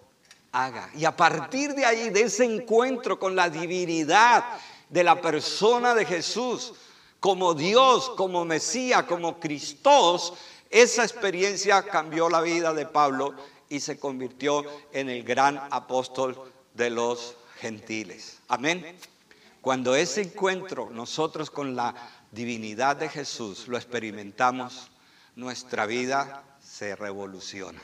haga? 0.51 0.89
Y 0.95 1.05
a 1.05 1.15
partir 1.15 1.75
de 1.75 1.85
ahí, 1.85 2.09
de 2.09 2.21
ese 2.21 2.45
encuentro 2.45 3.19
con 3.19 3.35
la 3.35 3.49
divinidad, 3.49 4.43
de 4.89 5.03
la 5.03 5.21
persona 5.21 5.95
de 5.95 6.05
Jesús 6.05 6.73
como 7.21 7.53
Dios, 7.53 8.09
como 8.17 8.43
Mesías, 8.43 9.03
como 9.03 9.39
Cristos, 9.39 10.33
esa 10.69 11.03
experiencia 11.03 11.83
cambió 11.83 12.29
la 12.29 12.41
vida 12.41 12.73
de 12.73 12.85
Pablo 12.85 13.35
y 13.69 13.79
se 13.79 13.99
convirtió 13.99 14.65
en 14.91 15.09
el 15.09 15.23
gran 15.23 15.61
apóstol 15.69 16.51
de 16.73 16.89
los 16.89 17.35
gentiles. 17.61 18.39
Amén. 18.47 18.97
Cuando 19.61 19.95
ese 19.95 20.21
encuentro 20.21 20.89
nosotros 20.89 21.49
con 21.49 21.75
la 21.75 21.93
divinidad 22.31 22.95
de 22.97 23.07
Jesús 23.07 23.67
lo 23.67 23.77
experimentamos, 23.77 24.89
nuestra 25.35 25.85
vida 25.85 26.43
se 26.61 26.95
revoluciona. 26.95 27.81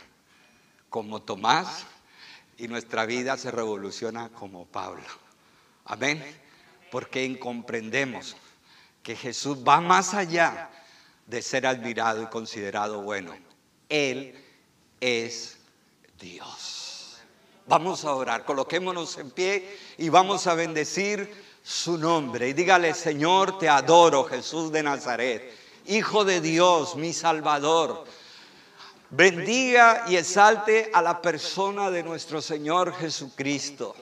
Como 0.89 1.21
Tomás 1.21 1.85
y 2.57 2.67
nuestra 2.67 3.05
vida 3.05 3.37
se 3.37 3.51
revoluciona 3.51 4.29
como 4.29 4.65
Pablo. 4.65 5.05
Amén 5.85 6.23
porque 6.91 7.37
comprendemos 7.39 8.35
que 9.03 9.15
Jesús 9.15 9.59
va 9.67 9.81
más 9.81 10.13
allá 10.13 10.69
de 11.25 11.41
ser 11.41 11.65
admirado 11.65 12.23
y 12.23 12.27
considerado 12.27 13.01
bueno. 13.01 13.35
Él 13.89 14.35
es 14.99 15.57
Dios. 16.19 16.76
Vamos 17.67 18.06
a 18.06 18.15
orar, 18.15 18.45
coloquémonos 18.45 19.17
en 19.17 19.32
pie 19.32 19.77
y 19.97 20.10
vamos 20.10 20.47
a 20.47 20.56
bendecir 20.56 21.30
su 21.62 21.97
nombre. 21.97 22.49
Y 22.49 22.53
dígale, 22.53 22.93
Señor, 22.93 23.60
te 23.60 23.69
adoro, 23.69 24.23
Jesús 24.23 24.71
de 24.71 24.84
Nazaret, 24.84 25.53
Hijo 25.86 26.25
de 26.25 26.41
Dios, 26.41 26.95
mi 26.95 27.13
Salvador. 27.13 28.06
Bendiga 29.10 30.06
y 30.08 30.17
exalte 30.17 30.89
a 30.93 31.01
la 31.01 31.21
persona 31.21 31.91
de 31.91 32.03
nuestro 32.03 32.41
Señor 32.41 32.93
Jesucristo 32.93 33.95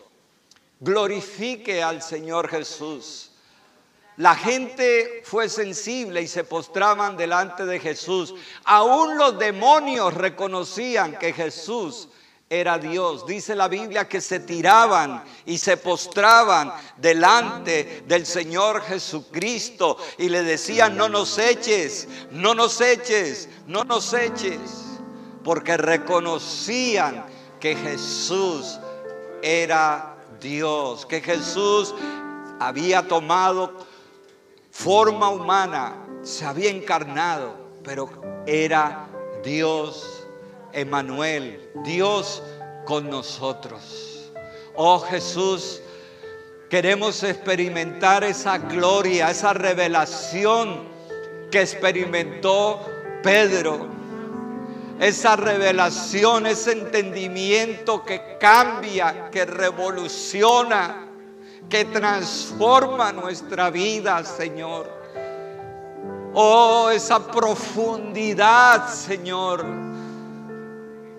glorifique 0.80 1.82
al 1.82 2.02
Señor 2.02 2.50
Jesús. 2.50 3.32
La 4.18 4.36
gente 4.36 5.24
fue 5.26 5.50
sensible 5.50 6.22
y 6.22 6.28
se 6.28 6.46
postraban 6.46 7.18
delante 7.18 7.66
de 7.66 7.80
Jesús. 7.80 8.34
Aún 8.64 9.18
los 9.18 9.38
demonios 9.38 10.14
reconocían 10.14 11.20
que 11.20 11.34
Jesús 11.34 12.08
era 12.50 12.78
Dios. 12.78 13.26
Dice 13.26 13.56
la 13.56 13.68
Biblia 13.68 14.08
que 14.08 14.22
se 14.22 14.40
tiraban 14.40 15.24
y 15.46 15.58
se 15.58 15.78
postraban 15.78 16.72
delante 16.98 18.04
del 18.08 18.26
Señor 18.26 18.82
Jesucristo 18.82 19.98
y 20.18 20.30
le 20.30 20.44
decían, 20.44 20.96
no 20.96 21.10
nos 21.10 21.38
eches, 21.38 22.08
no 22.32 22.54
nos 22.54 22.82
eches, 22.82 23.50
no 23.68 23.84
nos 23.84 24.14
eches, 24.14 24.60
porque 25.44 25.78
reconocían 25.78 27.26
que 27.60 27.76
Jesús 27.76 28.80
era 29.42 30.16
Dios, 30.40 31.06
que 31.06 31.22
Jesús 31.22 31.96
había 32.60 33.08
tomado 33.08 33.86
forma 34.72 35.30
humana, 35.30 35.96
se 36.22 36.46
había 36.46 36.70
encarnado, 36.70 37.56
pero 37.84 38.10
era 38.46 39.08
Dios 39.44 40.25
Emanuel, 40.76 41.70
Dios 41.84 42.44
con 42.86 43.10
nosotros. 43.10 44.32
Oh 44.76 45.00
Jesús, 45.00 45.82
queremos 46.70 47.24
experimentar 47.24 48.24
esa 48.24 48.58
gloria, 48.58 49.32
esa 49.32 49.54
revelación 49.54 50.84
que 51.50 51.62
experimentó 51.62 52.86
Pedro 53.24 53.96
esa 55.00 55.36
revelación, 55.36 56.46
ese 56.46 56.72
entendimiento 56.72 58.04
que 58.04 58.38
cambia, 58.40 59.30
que 59.30 59.46
revoluciona, 59.46 61.08
que 61.70 61.86
transforma 61.86 63.12
nuestra 63.12 63.70
vida, 63.70 64.24
Señor. 64.24 64.90
Oh, 66.34 66.90
esa 66.90 67.20
profundidad, 67.28 68.90
Señor, 68.94 69.66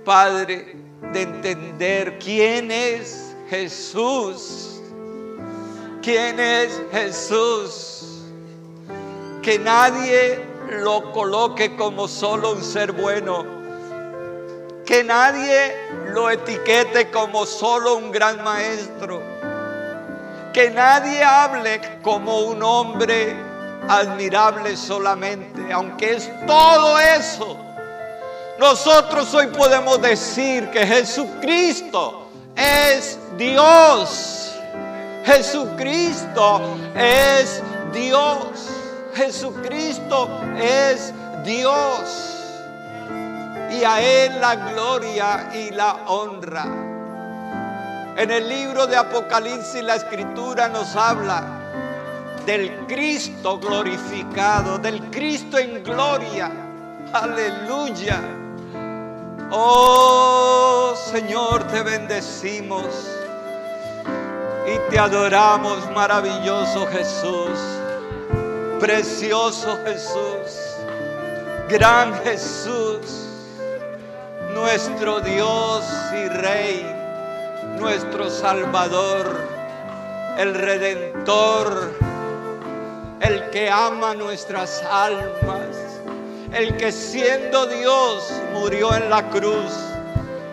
Padre, 0.07 0.75
de 1.12 1.23
entender 1.23 2.19
quién 2.19 2.71
es 2.71 3.37
Jesús 3.51 4.77
quién 6.07 6.38
es 6.38 6.81
Jesús. 6.92 8.23
Que 9.42 9.59
nadie 9.59 10.40
lo 10.81 11.12
coloque 11.12 11.75
como 11.75 12.07
solo 12.07 12.53
un 12.53 12.62
ser 12.62 12.92
bueno. 12.92 13.45
Que 14.87 15.03
nadie 15.03 15.75
lo 16.12 16.31
etiquete 16.31 17.11
como 17.11 17.45
solo 17.45 17.97
un 17.97 18.12
gran 18.12 18.42
maestro. 18.45 19.21
Que 20.53 20.71
nadie 20.71 21.25
hable 21.25 21.81
como 22.03 22.38
un 22.42 22.62
hombre 22.62 23.37
admirable 23.88 24.77
solamente, 24.77 25.73
aunque 25.73 26.12
es 26.14 26.31
todo 26.47 27.01
eso. 27.01 27.66
Nosotros 28.59 29.35
hoy 29.35 29.49
podemos 29.49 30.01
decir 30.01 30.71
que 30.71 30.87
Jesucristo 30.87 32.29
es 32.57 33.19
Dios. 33.37 34.55
Jesucristo 35.27 36.62
es 36.95 37.62
Dios. 37.92 38.71
Jesucristo 39.14 40.40
es 40.59 41.12
Dios. 41.45 42.23
Y 43.71 43.85
a 43.85 44.01
Él 44.01 44.40
la 44.40 44.57
gloria 44.57 45.51
y 45.53 45.71
la 45.71 45.92
honra. 46.07 46.64
En 48.16 48.31
el 48.31 48.49
libro 48.49 48.87
de 48.87 48.97
Apocalipsis 48.97 49.83
la 49.83 49.97
escritura 49.97 50.69
nos 50.69 50.97
habla 50.97 51.45
del 52.47 52.87
Cristo 52.87 53.59
glorificado, 53.59 54.79
del 54.79 55.03
Cristo 55.11 55.59
en 55.59 55.85
gloria. 55.85 56.51
Aleluya. 57.12 58.36
Oh 59.51 60.95
Señor, 61.13 61.65
te 61.69 61.83
bendecimos 61.83 62.87
y 64.67 64.91
te 64.91 64.99
adoramos, 64.99 65.89
maravilloso 65.93 66.87
Jesús, 66.89 67.59
precioso 68.81 69.79
Jesús, 69.85 70.77
gran 71.69 72.13
Jesús, 72.25 73.29
nuestro 74.53 75.21
Dios 75.21 75.85
y 76.13 76.29
Rey, 76.29 76.95
nuestro 77.79 78.29
Salvador, 78.29 79.47
el 80.39 80.55
Redentor, 80.55 81.93
el 83.21 83.49
que 83.51 83.71
ama 83.71 84.15
nuestras 84.15 84.83
almas 84.83 85.86
el 86.53 86.77
que 86.77 86.93
siendo 86.93 87.67
Dios 87.67 88.33
murió 88.53 88.95
en 88.95 89.11
la 89.11 89.29
cruz 89.31 89.73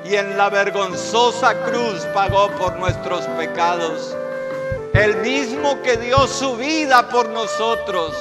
y 0.06 0.16
en 0.16 0.38
la 0.38 0.50
vergonzosa 0.50 1.54
cruz 1.64 2.06
pagó 2.14 2.50
por 2.52 2.78
nuestros 2.78 3.26
pecados. 3.38 4.16
El 4.94 5.18
mismo 5.18 5.82
que 5.82 5.98
dio 5.98 6.28
su 6.28 6.56
vida 6.56 7.10
por 7.10 7.30
nosotros 7.30 8.16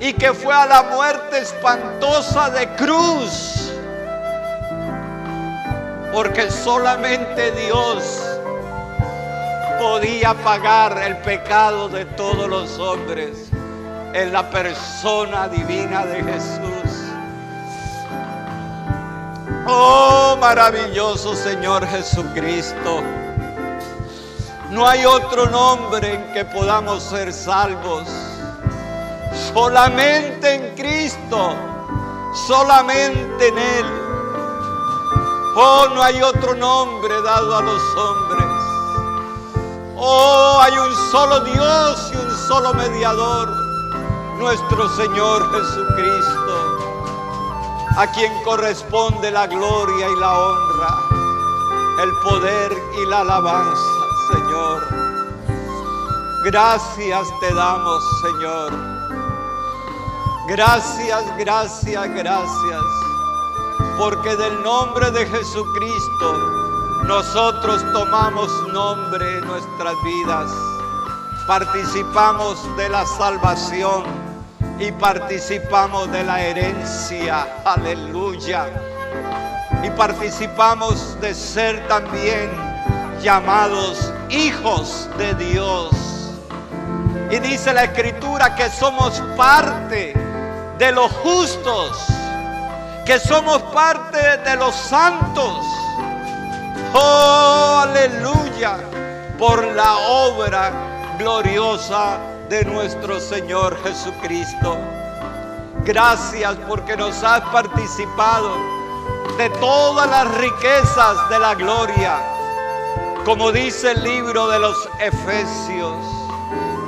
y 0.00 0.12
que 0.12 0.32
fue 0.32 0.54
a 0.54 0.66
la 0.66 0.82
muerte 0.84 1.38
espantosa 1.38 2.50
de 2.50 2.68
cruz. 2.76 3.72
Porque 6.12 6.50
solamente 6.50 7.52
Dios 7.52 8.22
podía 9.78 10.34
pagar 10.34 11.00
el 11.02 11.16
pecado 11.18 11.88
de 11.88 12.04
todos 12.04 12.48
los 12.48 12.78
hombres 12.78 13.47
en 14.14 14.32
la 14.32 14.48
persona 14.50 15.48
divina 15.48 16.04
de 16.06 16.22
Jesús. 16.22 16.78
Oh, 19.66 20.36
maravilloso 20.40 21.34
Señor 21.34 21.86
Jesucristo. 21.86 23.02
No 24.70 24.86
hay 24.86 25.04
otro 25.04 25.46
nombre 25.46 26.14
en 26.14 26.32
que 26.32 26.44
podamos 26.44 27.02
ser 27.02 27.32
salvos. 27.32 28.08
Solamente 29.52 30.54
en 30.54 30.74
Cristo. 30.74 31.54
Solamente 32.46 33.48
en 33.48 33.58
Él. 33.58 33.86
Oh, 35.56 35.88
no 35.94 36.02
hay 36.02 36.22
otro 36.22 36.54
nombre 36.54 37.14
dado 37.22 37.56
a 37.56 37.62
los 37.62 37.82
hombres. 37.96 38.46
Oh, 39.96 40.58
hay 40.62 40.78
un 40.78 40.94
solo 41.10 41.40
Dios 41.40 42.10
y 42.12 42.16
un 42.16 42.48
solo 42.48 42.72
mediador 42.74 43.67
nuestro 44.38 44.88
Señor 44.96 45.50
Jesucristo, 45.50 46.78
a 47.96 48.06
quien 48.12 48.32
corresponde 48.44 49.30
la 49.32 49.48
gloria 49.48 50.08
y 50.08 50.20
la 50.20 50.38
honra, 50.38 50.94
el 52.02 52.12
poder 52.20 52.72
y 52.96 53.06
la 53.06 53.20
alabanza, 53.20 53.82
Señor. 54.32 55.08
Gracias 56.44 57.28
te 57.40 57.52
damos, 57.52 58.04
Señor. 58.22 58.72
Gracias, 60.48 61.36
gracias, 61.36 62.08
gracias. 62.14 62.84
Porque 63.98 64.36
del 64.36 64.62
nombre 64.62 65.10
de 65.10 65.26
Jesucristo 65.26 66.38
nosotros 67.06 67.84
tomamos 67.92 68.48
nombre 68.72 69.38
en 69.38 69.46
nuestras 69.48 69.94
vidas. 70.04 70.50
Participamos 71.46 72.56
de 72.76 72.88
la 72.88 73.04
salvación 73.04 74.27
y 74.78 74.92
participamos 74.92 76.10
de 76.12 76.22
la 76.24 76.40
herencia. 76.40 77.46
Aleluya. 77.64 78.66
Y 79.82 79.90
participamos 79.90 81.20
de 81.20 81.34
ser 81.34 81.86
también 81.88 82.50
llamados 83.20 84.12
hijos 84.30 85.08
de 85.18 85.34
Dios. 85.34 85.90
Y 87.30 87.38
dice 87.40 87.72
la 87.72 87.84
escritura 87.84 88.54
que 88.54 88.70
somos 88.70 89.20
parte 89.36 90.14
de 90.78 90.92
los 90.92 91.10
justos, 91.12 91.98
que 93.04 93.18
somos 93.18 93.60
parte 93.74 94.38
de 94.38 94.56
los 94.56 94.74
santos. 94.74 95.66
Oh, 96.94 97.80
aleluya, 97.82 98.78
por 99.38 99.62
la 99.74 99.96
obra 99.96 100.72
gloriosa 101.18 102.18
de 102.48 102.64
nuestro 102.64 103.20
Señor 103.20 103.76
Jesucristo. 103.82 104.78
Gracias 105.84 106.56
porque 106.66 106.96
nos 106.96 107.22
has 107.22 107.40
participado 107.52 108.50
de 109.36 109.50
todas 109.60 110.08
las 110.08 110.34
riquezas 110.38 111.28
de 111.28 111.38
la 111.38 111.54
gloria, 111.54 112.18
como 113.24 113.52
dice 113.52 113.92
el 113.92 114.02
libro 114.02 114.48
de 114.48 114.58
los 114.58 114.76
Efesios, 114.98 115.96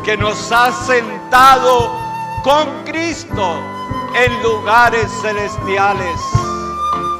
que 0.04 0.16
nos 0.16 0.50
ha 0.50 0.72
sentado 0.72 1.92
con 2.42 2.84
Cristo 2.84 3.58
en 4.14 4.42
lugares 4.42 5.10
celestiales. 5.20 6.20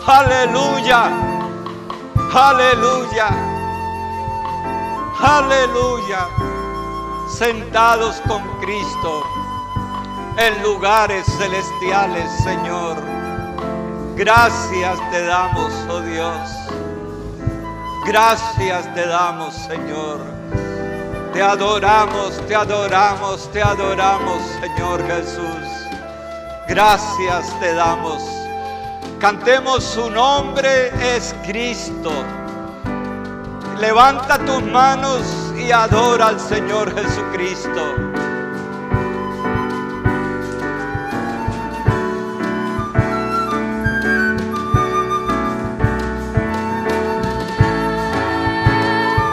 Aleluya, 0.07 1.11
aleluya, 2.33 3.29
aleluya 5.21 6.50
sentados 7.41 8.21
con 8.29 8.43
Cristo 8.61 9.25
en 10.37 10.63
lugares 10.63 11.25
celestiales, 11.39 12.31
Señor. 12.45 12.99
Gracias 14.15 14.99
te 15.11 15.25
damos, 15.25 15.73
oh 15.89 16.03
Dios. 16.03 16.51
Gracias 18.07 18.95
te 18.95 19.07
damos, 19.07 19.55
Señor. 19.55 20.19
Te 21.33 21.41
adoramos, 21.41 22.47
te 22.47 22.55
adoramos, 22.55 23.51
te 23.53 23.63
adoramos, 23.63 24.43
Señor 24.61 25.07
Jesús. 25.07 25.67
Gracias 26.69 27.59
te 27.59 27.73
damos. 27.73 28.23
Cantemos 29.19 29.83
su 29.83 30.11
nombre 30.11 30.93
es 31.17 31.35
Cristo. 31.47 32.13
Levanta 33.79 34.37
tus 34.45 34.63
manos 34.63 35.50
y 35.61 35.73
adora 35.73 36.29
al 36.29 36.41
Señor 36.41 36.95
Jesucristo. 36.95 37.95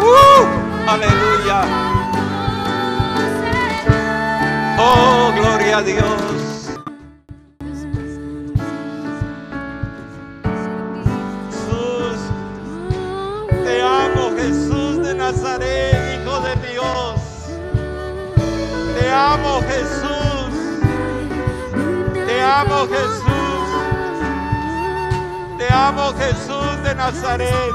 Uh, 0.01 0.89
aleluya. 0.89 1.61
Oh, 4.79 5.31
gloria 5.35 5.77
a 5.77 5.81
Dios. 5.81 6.36
Amo 22.59 22.87
Jesús. 22.87 23.69
Te 25.57 25.71
amo 25.71 26.13
Jesús 26.17 26.83
de 26.83 26.95
Nazaret. 26.95 27.73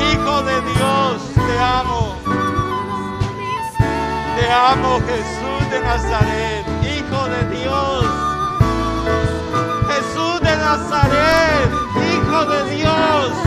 Hijo 0.00 0.42
de 0.42 0.60
Dios, 0.72 1.22
te 1.34 1.58
amo. 1.58 2.16
Te 4.36 4.52
amo 4.52 5.00
Jesús 5.10 5.70
de 5.70 5.80
Nazaret, 5.80 6.64
Hijo 6.82 7.28
de 7.28 7.56
Dios. 7.56 8.04
Jesús 9.90 10.40
de 10.40 10.56
Nazaret, 10.56 11.70
Hijo 12.10 12.44
de 12.46 12.76
Dios. 12.76 13.45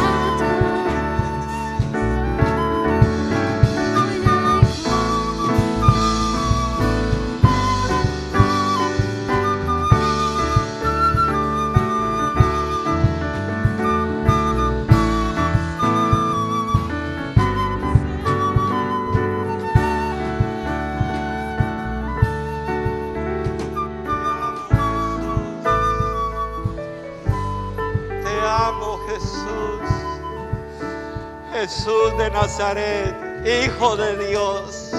Hijo 32.59 33.95
de 33.95 34.27
Dios. 34.27 34.91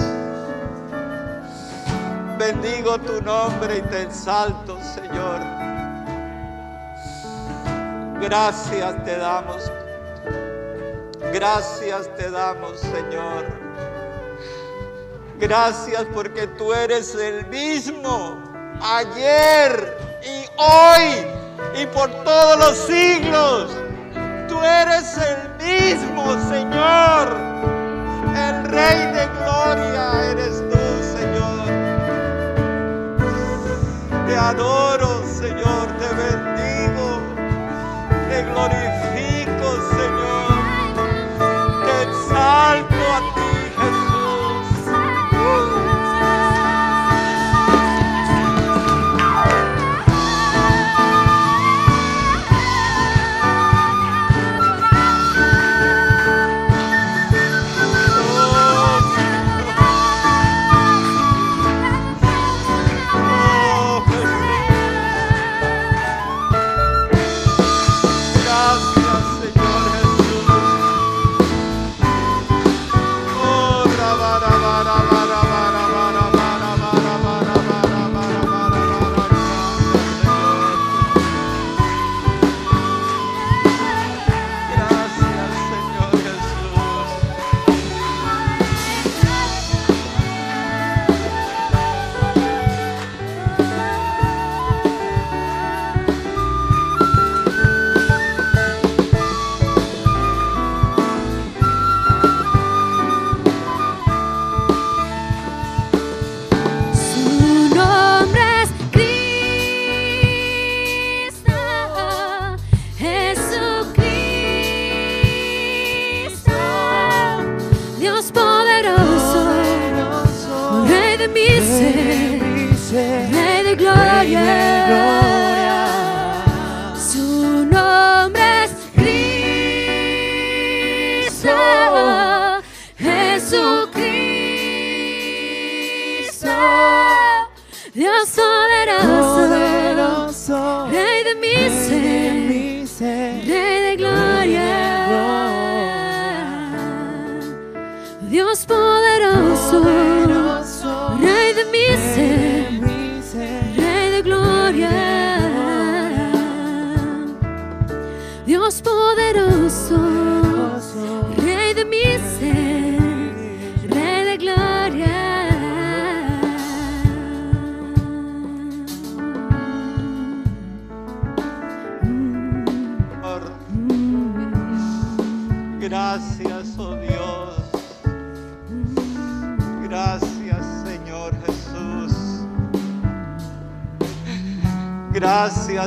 Bendigo 2.39 2.97
tu 2.97 3.21
nombre 3.21 3.77
y 3.77 3.81
te 3.83 4.01
exalto, 4.01 4.79
Señor. 4.81 5.39
Gracias 8.19 9.05
te 9.05 9.15
damos. 9.15 9.71
Gracias 11.31 12.09
te 12.17 12.31
damos, 12.31 12.79
Señor. 12.79 13.45
Gracias 15.37 16.03
porque 16.15 16.47
tú 16.47 16.73
eres 16.73 17.13
el 17.13 17.45
mismo 17.45 18.41
ayer 18.81 19.97
y 20.23 20.45
hoy 20.57 21.79
y 21.79 21.85
por 21.85 22.09
todos 22.23 22.57
los 22.57 22.75
siglos. 22.75 23.71
Tú 24.49 24.59
eres 24.63 25.15
el 25.19 25.63
mismo, 25.63 26.25
Señor. 26.49 27.50
Rey 28.81 29.01
de 29.13 29.25
Gloria 29.37 30.31
eres 30.31 30.55
tú, 30.71 30.83
Señor. 31.15 31.67
Te 34.25 34.35
adoro, 34.35 35.23
Señor, 35.27 35.85
te 35.99 36.09
bendigo, 36.21 37.07
te 38.27 38.37
glorifico, 38.49 38.80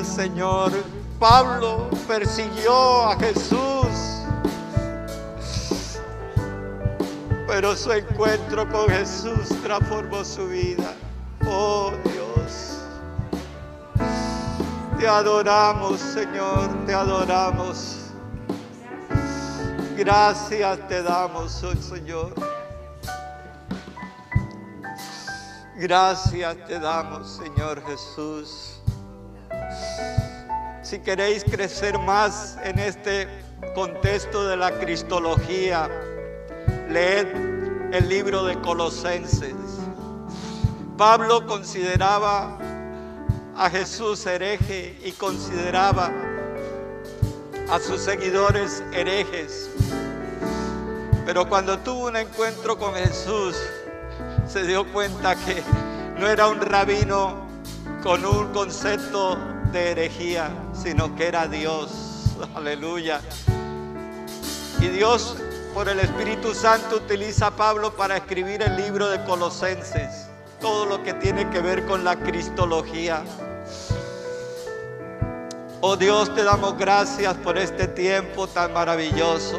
Señor. 0.03 0.73
Pablo 1.19 1.89
persiguió 2.09 3.09
a 3.09 3.17
Jesús, 3.17 4.23
pero 7.47 7.77
su 7.77 7.93
encuentro 7.93 8.69
con 8.71 8.89
Jesús 8.89 9.49
transformó 9.63 10.25
su 10.25 10.49
vida. 10.49 10.93
Oh 11.47 11.93
Dios, 12.05 12.81
te 14.99 15.07
adoramos 15.07 16.01
Señor, 16.01 16.69
te 16.87 16.95
adoramos. 16.95 18.01
Gracias 19.97 20.89
te 20.89 21.03
damos, 21.03 21.63
oh 21.63 21.75
Señor. 21.77 22.35
Gracias 25.77 26.57
te 26.67 26.79
damos, 26.79 27.37
Señor 27.37 27.83
Jesús. 27.87 28.74
Si 30.83 30.99
queréis 30.99 31.45
crecer 31.45 31.99
más 31.99 32.59
en 32.63 32.79
este 32.79 33.27
contexto 33.75 34.47
de 34.47 34.57
la 34.57 34.79
cristología, 34.79 35.89
leed 36.89 37.27
el 37.93 38.09
libro 38.09 38.45
de 38.45 38.61
Colosenses. 38.61 39.55
Pablo 40.97 41.47
consideraba 41.47 42.59
a 43.57 43.71
Jesús 43.71 44.27
hereje 44.27 44.99
y 45.05 45.13
consideraba 45.13 46.11
a 47.71 47.79
sus 47.79 48.01
seguidores 48.01 48.83
herejes. 48.93 49.71
Pero 51.25 51.49
cuando 51.49 51.79
tuvo 51.79 52.09
un 52.09 52.17
encuentro 52.17 52.79
con 52.79 52.95
Jesús, 52.95 53.57
se 54.47 54.65
dio 54.65 54.91
cuenta 54.93 55.35
que 55.35 55.63
no 56.19 56.29
era 56.29 56.49
un 56.49 56.61
rabino 56.61 57.47
con 58.03 58.25
un 58.25 58.53
concepto 58.53 59.39
de 59.75 59.91
herejía, 59.91 60.51
sino 60.73 61.15
que 61.17 61.27
era 61.27 61.49
Dios. 61.49 61.91
Aleluya. 62.55 63.21
Y 64.81 64.87
Dios 64.87 65.37
por 65.75 65.89
el 65.89 65.99
Espíritu 65.99 66.55
Santo 66.55 66.97
utiliza 66.97 67.49
a 67.49 67.51
Pablo 67.51 67.95
para 67.95 68.17
escribir 68.17 68.63
el 68.63 68.77
libro 68.77 69.09
de 69.11 69.23
Colosenses, 69.25 70.29
todo 70.61 70.87
lo 70.87 71.03
que 71.03 71.13
tiene 71.15 71.51
que 71.51 71.61
ver 71.61 71.85
con 71.87 72.05
la 72.05 72.17
cristología. 72.17 73.25
Oh 75.81 75.97
Dios, 75.97 76.33
te 76.35 76.45
damos 76.45 76.79
gracias 76.79 77.35
por 77.39 77.59
este 77.59 77.89
tiempo 77.89 78.47
tan 78.47 78.73
maravilloso. 78.73 79.59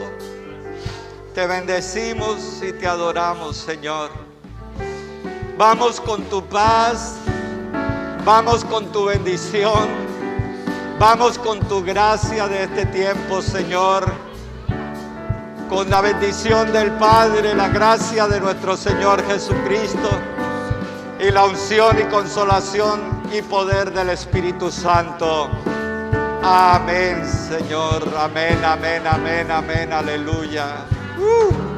Te 1.33 1.45
bendecimos 1.45 2.63
y 2.63 2.71
te 2.71 2.87
adoramos, 2.87 3.57
Señor. 3.57 4.09
Vamos 5.57 5.99
con 5.99 6.23
tu 6.23 6.43
paz, 6.45 7.15
vamos 8.23 8.63
con 8.65 8.91
tu 8.91 9.05
bendición, 9.05 10.04
vamos 10.99 11.37
con 11.37 11.59
tu 11.61 11.83
gracia 11.83 12.47
de 12.47 12.63
este 12.63 12.85
tiempo, 12.87 13.41
Señor 13.41 14.25
con 15.69 15.89
la 15.89 16.01
bendición 16.01 16.71
del 16.71 16.91
Padre, 16.91 17.55
la 17.55 17.69
gracia 17.69 18.27
de 18.27 18.39
nuestro 18.39 18.77
Señor 18.77 19.25
Jesucristo 19.25 20.09
y 21.19 21.31
la 21.31 21.45
unción 21.45 21.97
y 21.99 22.03
consolación 22.03 23.01
y 23.33 23.41
poder 23.41 23.91
del 23.91 24.09
Espíritu 24.09 24.69
Santo. 24.71 25.49
Amén, 26.43 27.23
Señor. 27.25 28.07
Amén, 28.17 28.63
amén, 28.63 29.01
amén, 29.07 29.51
amén. 29.51 29.91
Aleluya. 29.91 30.85
Uh. 31.17 31.74